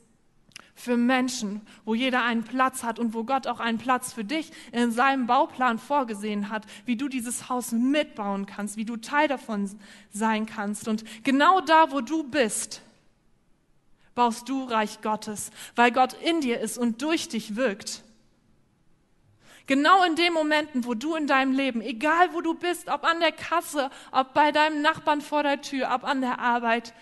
für 0.75 0.97
Menschen, 0.97 1.61
wo 1.85 1.95
jeder 1.95 2.25
einen 2.25 2.43
Platz 2.43 2.83
hat 2.83 2.99
und 2.99 3.13
wo 3.13 3.25
Gott 3.25 3.47
auch 3.47 3.61
einen 3.61 3.77
Platz 3.77 4.15
für 4.15 4.25
dich 4.25 4.53
in 4.73 4.91
seinem 4.91 5.27
Bauplan 5.27 5.79
vorgesehen 5.79 6.49
hat, 6.49 6.65
wie 6.87 6.97
du 6.97 7.09
dieses 7.09 7.51
Haus 7.51 7.73
mitbauen 7.73 8.47
kannst, 8.47 8.79
wie 8.79 8.87
du 8.87 8.97
Teil 8.97 9.29
davon 9.29 9.71
sein 10.11 10.47
kannst. 10.47 10.89
Und 10.89 11.05
genau 11.25 11.61
da, 11.61 11.93
wo 11.93 12.01
du 12.01 12.25
bist, 12.25 12.81
baust 14.15 14.49
du 14.49 14.65
Reich 14.65 15.03
Gottes, 15.03 15.51
weil 15.77 15.93
Gott 15.93 16.15
in 16.15 16.41
dir 16.41 16.59
ist 16.59 16.79
und 16.79 17.03
durch 17.03 17.29
dich 17.29 17.55
wirkt. 17.55 18.03
Genau 19.67 20.05
in 20.05 20.15
den 20.15 20.33
Momenten, 20.35 20.85
wo 20.85 20.95
du 20.95 21.15
in 21.15 21.27
deinem 21.27 21.53
Leben, 21.53 21.81
egal 21.81 22.35
wo 22.35 22.43
du 22.43 22.55
bist, 22.55 22.89
ob 22.89 23.05
an 23.05 23.21
der 23.21 23.33
Kasse, 23.33 23.91
ob 24.13 24.35
bei 24.35 24.53
deinem 24.53 24.83
Nachbarn 24.83 25.23
vor 25.23 25.43
der 25.43 25.63
Tür, 25.63 25.91
ob 25.95 26.05
an 26.05 26.21
der 26.21 26.39
Arbeit, 26.39 26.93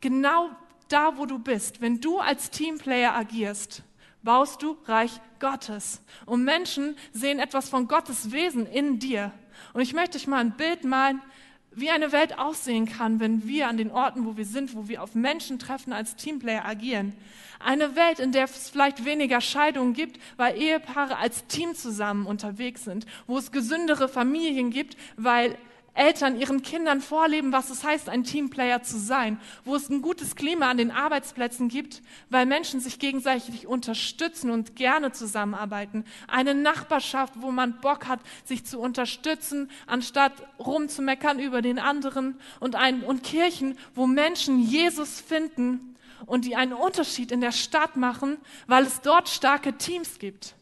genau 0.00 0.50
da, 0.88 1.16
wo 1.16 1.26
du 1.26 1.38
bist, 1.38 1.80
wenn 1.80 2.00
du 2.00 2.18
als 2.18 2.50
Teamplayer 2.50 3.14
agierst, 3.14 3.82
baust 4.22 4.62
du 4.62 4.76
Reich 4.86 5.20
Gottes. 5.38 6.02
Und 6.26 6.44
Menschen 6.44 6.96
sehen 7.12 7.38
etwas 7.38 7.68
von 7.68 7.86
Gottes 7.86 8.32
Wesen 8.32 8.66
in 8.66 8.98
dir. 8.98 9.32
Und 9.72 9.80
ich 9.82 9.94
möchte 9.94 10.18
euch 10.18 10.26
mal 10.26 10.40
ein 10.40 10.56
Bild 10.56 10.84
malen, 10.84 11.22
wie 11.72 11.90
eine 11.90 12.12
Welt 12.12 12.38
aussehen 12.38 12.86
kann, 12.86 13.20
wenn 13.20 13.46
wir 13.46 13.68
an 13.68 13.76
den 13.76 13.90
Orten, 13.90 14.26
wo 14.26 14.36
wir 14.36 14.44
sind, 14.44 14.74
wo 14.74 14.88
wir 14.88 15.02
auf 15.02 15.14
Menschen 15.14 15.58
treffen, 15.58 15.92
als 15.92 16.16
Teamplayer 16.16 16.64
agieren. 16.64 17.12
Eine 17.60 17.94
Welt, 17.94 18.18
in 18.18 18.32
der 18.32 18.44
es 18.44 18.70
vielleicht 18.70 19.04
weniger 19.04 19.40
Scheidungen 19.40 19.92
gibt, 19.92 20.18
weil 20.36 20.56
Ehepaare 20.56 21.18
als 21.18 21.46
Team 21.46 21.74
zusammen 21.74 22.26
unterwegs 22.26 22.84
sind, 22.84 23.06
wo 23.26 23.38
es 23.38 23.52
gesündere 23.52 24.08
Familien 24.08 24.70
gibt, 24.70 24.96
weil 25.16 25.56
Eltern 25.94 26.38
ihren 26.38 26.62
Kindern 26.62 27.00
vorleben, 27.00 27.52
was 27.52 27.70
es 27.70 27.82
heißt, 27.84 28.08
ein 28.08 28.24
Teamplayer 28.24 28.82
zu 28.82 28.98
sein, 28.98 29.40
wo 29.64 29.74
es 29.74 29.88
ein 29.90 30.02
gutes 30.02 30.36
Klima 30.36 30.70
an 30.70 30.76
den 30.76 30.90
Arbeitsplätzen 30.90 31.68
gibt, 31.68 32.02
weil 32.28 32.46
Menschen 32.46 32.80
sich 32.80 32.98
gegenseitig 32.98 33.66
unterstützen 33.66 34.50
und 34.50 34.76
gerne 34.76 35.12
zusammenarbeiten. 35.12 36.04
Eine 36.28 36.54
Nachbarschaft, 36.54 37.34
wo 37.36 37.50
man 37.50 37.80
Bock 37.80 38.06
hat, 38.06 38.20
sich 38.44 38.64
zu 38.64 38.78
unterstützen, 38.78 39.70
anstatt 39.86 40.32
rumzumeckern 40.58 41.40
über 41.40 41.60
den 41.60 41.78
anderen 41.78 42.38
und, 42.60 42.76
ein, 42.76 43.02
und 43.02 43.24
Kirchen, 43.24 43.76
wo 43.94 44.06
Menschen 44.06 44.60
Jesus 44.60 45.20
finden 45.20 45.96
und 46.26 46.44
die 46.44 46.56
einen 46.56 46.72
Unterschied 46.72 47.32
in 47.32 47.40
der 47.40 47.52
Stadt 47.52 47.96
machen, 47.96 48.38
weil 48.66 48.84
es 48.84 49.00
dort 49.00 49.28
starke 49.28 49.76
Teams 49.76 50.18
gibt. 50.18 50.54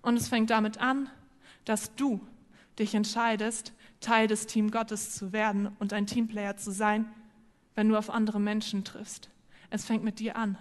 Und 0.00 0.16
es 0.16 0.28
fängt 0.28 0.50
damit 0.50 0.78
an, 0.78 1.10
dass 1.64 1.94
du 1.94 2.20
dich 2.78 2.94
entscheidest, 2.94 3.72
Teil 4.00 4.28
des 4.28 4.46
Team 4.46 4.70
Gottes 4.70 5.14
zu 5.14 5.32
werden 5.32 5.68
und 5.78 5.92
ein 5.92 6.06
Teamplayer 6.06 6.56
zu 6.56 6.70
sein, 6.70 7.06
wenn 7.74 7.88
du 7.88 7.96
auf 7.96 8.10
andere 8.10 8.40
Menschen 8.40 8.84
triffst. 8.84 9.30
Es 9.70 9.84
fängt 9.84 10.04
mit 10.04 10.18
dir 10.18 10.36
an. 10.36 10.58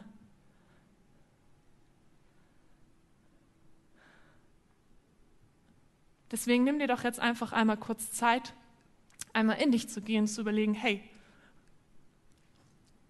Deswegen 6.32 6.64
nimm 6.64 6.80
dir 6.80 6.88
doch 6.88 7.04
jetzt 7.04 7.20
einfach 7.20 7.54
einmal 7.54 7.78
kurz 7.78 8.12
Zeit, 8.12 8.54
einmal 9.34 9.62
in 9.62 9.72
dich 9.72 9.88
zu 9.88 10.02
gehen, 10.02 10.28
zu 10.28 10.42
überlegen, 10.42 10.74
hey, 10.74 11.02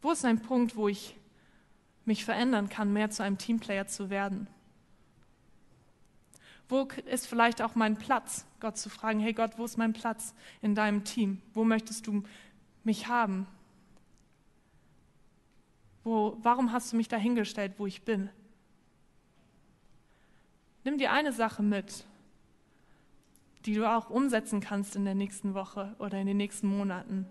wo 0.01 0.11
ist 0.11 0.23
ein 0.23 0.41
Punkt, 0.41 0.75
wo 0.75 0.87
ich 0.87 1.15
mich 2.05 2.23
verändern 2.23 2.69
kann, 2.69 2.93
mehr 2.93 3.09
zu 3.09 3.23
einem 3.23 3.37
Teamplayer 3.37 3.87
zu 3.87 4.09
werden? 4.09 4.47
Wo 6.70 6.88
ist 7.05 7.28
vielleicht 7.28 7.61
auch 7.61 7.76
mein 7.76 7.97
Platz, 7.97 8.45
Gott 8.59 8.78
zu 8.78 8.89
fragen, 8.89 9.20
hey 9.20 9.34
Gott, 9.34 9.57
wo 9.57 9.65
ist 9.65 9.78
mein 9.78 9.93
Platz 9.93 10.34
in 10.61 10.76
deinem 10.76 11.03
Team? 11.05 11.41
Wo 11.53 11.63
möchtest 11.63 12.07
du 12.07 12.24
mich 12.84 13.07
haben? 13.07 13.47
Wo, 16.03 16.38
warum 16.41 16.72
hast 16.72 16.91
du 16.91 16.97
mich 16.97 17.07
dahingestellt, 17.07 17.74
wo 17.78 17.86
ich 17.86 18.03
bin? 18.03 18.30
Nimm 20.84 20.97
dir 20.97 21.11
eine 21.11 21.34
Sache 21.34 21.63
mit, 21.63 22.05
die 23.65 23.74
du 23.74 23.89
auch 23.89 24.09
umsetzen 24.09 24.61
kannst 24.61 24.95
in 24.95 25.05
der 25.05 25.15
nächsten 25.15 25.53
Woche 25.53 25.95
oder 25.99 26.18
in 26.18 26.28
den 26.28 26.38
nächsten 26.38 26.68
Monaten. 26.68 27.26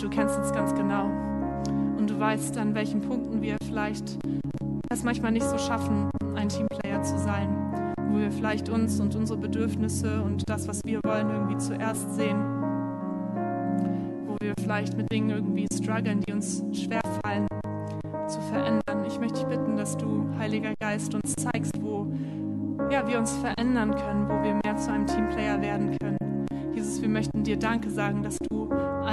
Du 0.00 0.08
kennst 0.08 0.38
uns 0.38 0.50
ganz 0.52 0.74
genau. 0.74 1.04
Und 1.98 2.08
du 2.08 2.18
weißt, 2.18 2.56
an 2.56 2.74
welchen 2.74 3.02
Punkten 3.02 3.42
wir 3.42 3.58
vielleicht 3.66 4.18
es 4.88 5.04
manchmal 5.04 5.30
nicht 5.30 5.44
so 5.44 5.58
schaffen, 5.58 6.10
ein 6.34 6.48
Teamplayer 6.48 7.02
zu 7.02 7.18
sein. 7.18 7.94
Wo 8.08 8.18
wir 8.18 8.32
vielleicht 8.32 8.70
uns 8.70 8.98
und 8.98 9.14
unsere 9.14 9.38
Bedürfnisse 9.38 10.22
und 10.22 10.48
das, 10.48 10.66
was 10.66 10.82
wir 10.84 11.00
wollen, 11.04 11.28
irgendwie 11.28 11.58
zuerst 11.58 12.14
sehen. 12.14 12.38
Wo 14.26 14.36
wir 14.40 14.54
vielleicht 14.62 14.96
mit 14.96 15.12
Dingen 15.12 15.30
irgendwie 15.30 15.66
strugglen, 15.72 16.22
die 16.22 16.32
uns 16.32 16.64
schwerfallen 16.72 17.46
zu 18.26 18.40
verändern. 18.40 19.04
Ich 19.06 19.20
möchte 19.20 19.40
dich 19.40 19.48
bitten, 19.48 19.76
dass 19.76 19.98
du, 19.98 20.26
Heiliger 20.38 20.72
Geist, 20.80 21.14
uns 21.14 21.34
zeigst, 21.36 21.74
wo 21.82 22.06
ja, 22.90 23.06
wir 23.06 23.18
uns 23.18 23.32
verändern 23.32 23.94
können, 23.94 24.28
wo 24.28 24.42
wir 24.42 24.58
mehr 24.64 24.76
zu 24.76 24.90
einem 24.90 25.06
Teamplayer 25.06 25.60
werden 25.60 25.94
können. 26.00 26.46
Jesus, 26.74 27.02
wir 27.02 27.08
möchten 27.08 27.44
dir 27.44 27.58
Danke 27.58 27.90
sagen, 27.90 28.22
dass 28.22 28.38
du 28.48 28.70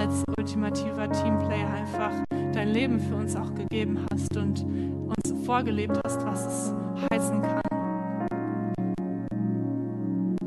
als 0.07 0.23
ultimativer 0.37 1.09
Teamplayer 1.11 1.69
einfach 1.69 2.11
dein 2.53 2.69
Leben 2.69 2.99
für 2.99 3.15
uns 3.15 3.35
auch 3.35 3.53
gegeben 3.53 4.05
hast 4.11 4.37
und 4.37 4.63
uns 4.63 5.45
vorgelebt 5.45 5.99
hast, 6.05 6.25
was 6.25 6.45
es 6.45 6.73
heißen 7.11 7.41
kann. 7.41 7.61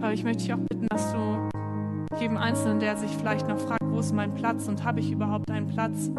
Aber 0.01 0.13
ich 0.15 0.25
möchte 0.25 0.45
dich 0.45 0.55
auch 0.55 0.59
bitten, 0.59 0.87
dass 0.89 1.13
du 1.13 1.19
jedem 2.19 2.39
Einzelnen, 2.39 2.81
der 2.81 2.97
sich 2.97 3.11
vielleicht 3.11 3.47
noch 3.49 3.59
fragt, 3.59 3.85
wo 3.85 4.01
ist 4.01 4.15
mein 4.15 4.35
Platz 4.35 4.67
und 4.67 4.83
habe 4.83 5.01
ich 5.01 5.13
überhaupt 5.13 5.51
einen 5.51 5.67
Platz 5.67 6.11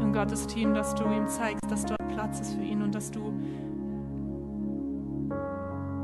in 0.00 0.12
Gottes 0.12 0.46
Team, 0.46 0.74
dass 0.74 0.94
du 0.94 1.04
ihm 1.04 1.26
zeigst, 1.28 1.70
dass 1.70 1.86
dort 1.86 2.06
Platz 2.08 2.40
ist 2.40 2.54
für 2.54 2.62
ihn 2.62 2.82
und 2.82 2.94
dass 2.94 3.10
du 3.10 3.32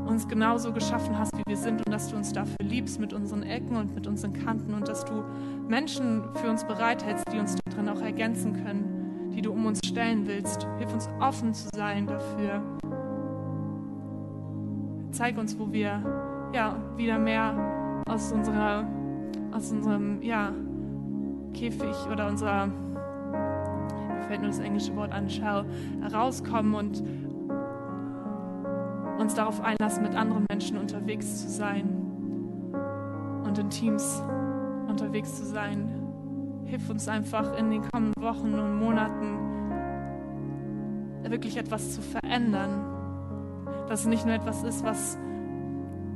uns 0.09 0.27
genauso 0.27 0.73
geschaffen 0.73 1.17
hast, 1.17 1.37
wie 1.37 1.43
wir 1.47 1.57
sind 1.57 1.85
und 1.85 1.93
dass 1.93 2.09
du 2.09 2.15
uns 2.15 2.33
dafür 2.33 2.55
liebst 2.63 2.99
mit 2.99 3.13
unseren 3.13 3.43
Ecken 3.43 3.75
und 3.75 3.93
mit 3.93 4.07
unseren 4.07 4.33
Kanten 4.33 4.73
und 4.73 4.87
dass 4.87 5.05
du 5.05 5.23
Menschen 5.67 6.23
für 6.35 6.49
uns 6.49 6.63
bereithältst, 6.65 7.25
die 7.31 7.39
uns 7.39 7.55
darin 7.65 7.89
auch 7.89 8.01
ergänzen 8.01 8.63
können, 8.63 9.31
die 9.35 9.41
du 9.41 9.51
um 9.51 9.65
uns 9.65 9.79
stellen 9.85 10.27
willst. 10.27 10.67
Hilf 10.77 10.93
uns 10.93 11.07
offen 11.19 11.53
zu 11.53 11.69
sein 11.75 12.07
dafür. 12.07 12.61
Zeig 15.11 15.37
uns, 15.37 15.57
wo 15.57 15.71
wir 15.71 16.03
ja 16.53 16.75
wieder 16.95 17.17
mehr 17.17 18.03
aus 18.07 18.31
unserer 18.31 18.85
aus 19.51 19.71
unserem 19.71 20.21
ja, 20.21 20.51
Käfig 21.53 21.95
oder 22.11 22.27
unserer 22.27 22.67
mir 22.67 24.23
fällt 24.27 24.41
nur 24.41 24.49
das 24.49 24.59
englische 24.59 24.95
Wort 24.95 25.11
an, 25.11 25.29
Shell, 25.29 25.65
herauskommen 26.01 26.75
und 26.75 27.03
uns 29.19 29.35
darauf 29.35 29.61
einlassen, 29.61 30.03
mit 30.03 30.15
anderen 30.15 30.45
Menschen 30.49 30.77
unterwegs 30.77 31.41
zu 31.41 31.49
sein 31.49 31.87
und 33.43 33.57
in 33.57 33.69
Teams 33.69 34.23
unterwegs 34.87 35.35
zu 35.35 35.45
sein. 35.45 35.89
Hilf 36.65 36.89
uns 36.89 37.07
einfach 37.07 37.57
in 37.57 37.69
den 37.71 37.81
kommenden 37.91 38.23
Wochen 38.23 38.53
und 38.53 38.79
Monaten 38.79 39.49
wirklich 41.29 41.57
etwas 41.57 41.93
zu 41.93 42.01
verändern. 42.01 42.85
Dass 43.87 44.01
es 44.01 44.07
nicht 44.07 44.25
nur 44.25 44.35
etwas 44.35 44.63
ist, 44.63 44.83
was, 44.83 45.17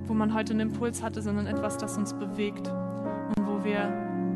wo 0.05 0.13
man 0.13 0.33
heute 0.33 0.53
einen 0.53 0.71
Impuls 0.71 1.03
hatte, 1.03 1.21
sondern 1.21 1.47
etwas, 1.47 1.77
das 1.77 1.97
uns 1.97 2.13
bewegt 2.13 2.67
und 2.67 3.47
wo 3.47 3.63
wir 3.63 3.89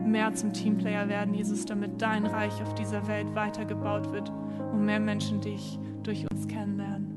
mehr 0.05 0.33
zum 0.33 0.53
Teamplayer 0.53 1.07
werden, 1.09 1.33
Jesus, 1.33 1.65
damit 1.65 2.01
dein 2.01 2.25
Reich 2.25 2.61
auf 2.61 2.73
dieser 2.75 3.07
Welt 3.07 3.27
weitergebaut 3.35 4.11
wird 4.11 4.31
und 4.71 4.85
mehr 4.85 4.99
Menschen 4.99 5.41
dich 5.41 5.79
durch 6.03 6.25
uns 6.31 6.47
kennenlernen. 6.47 7.16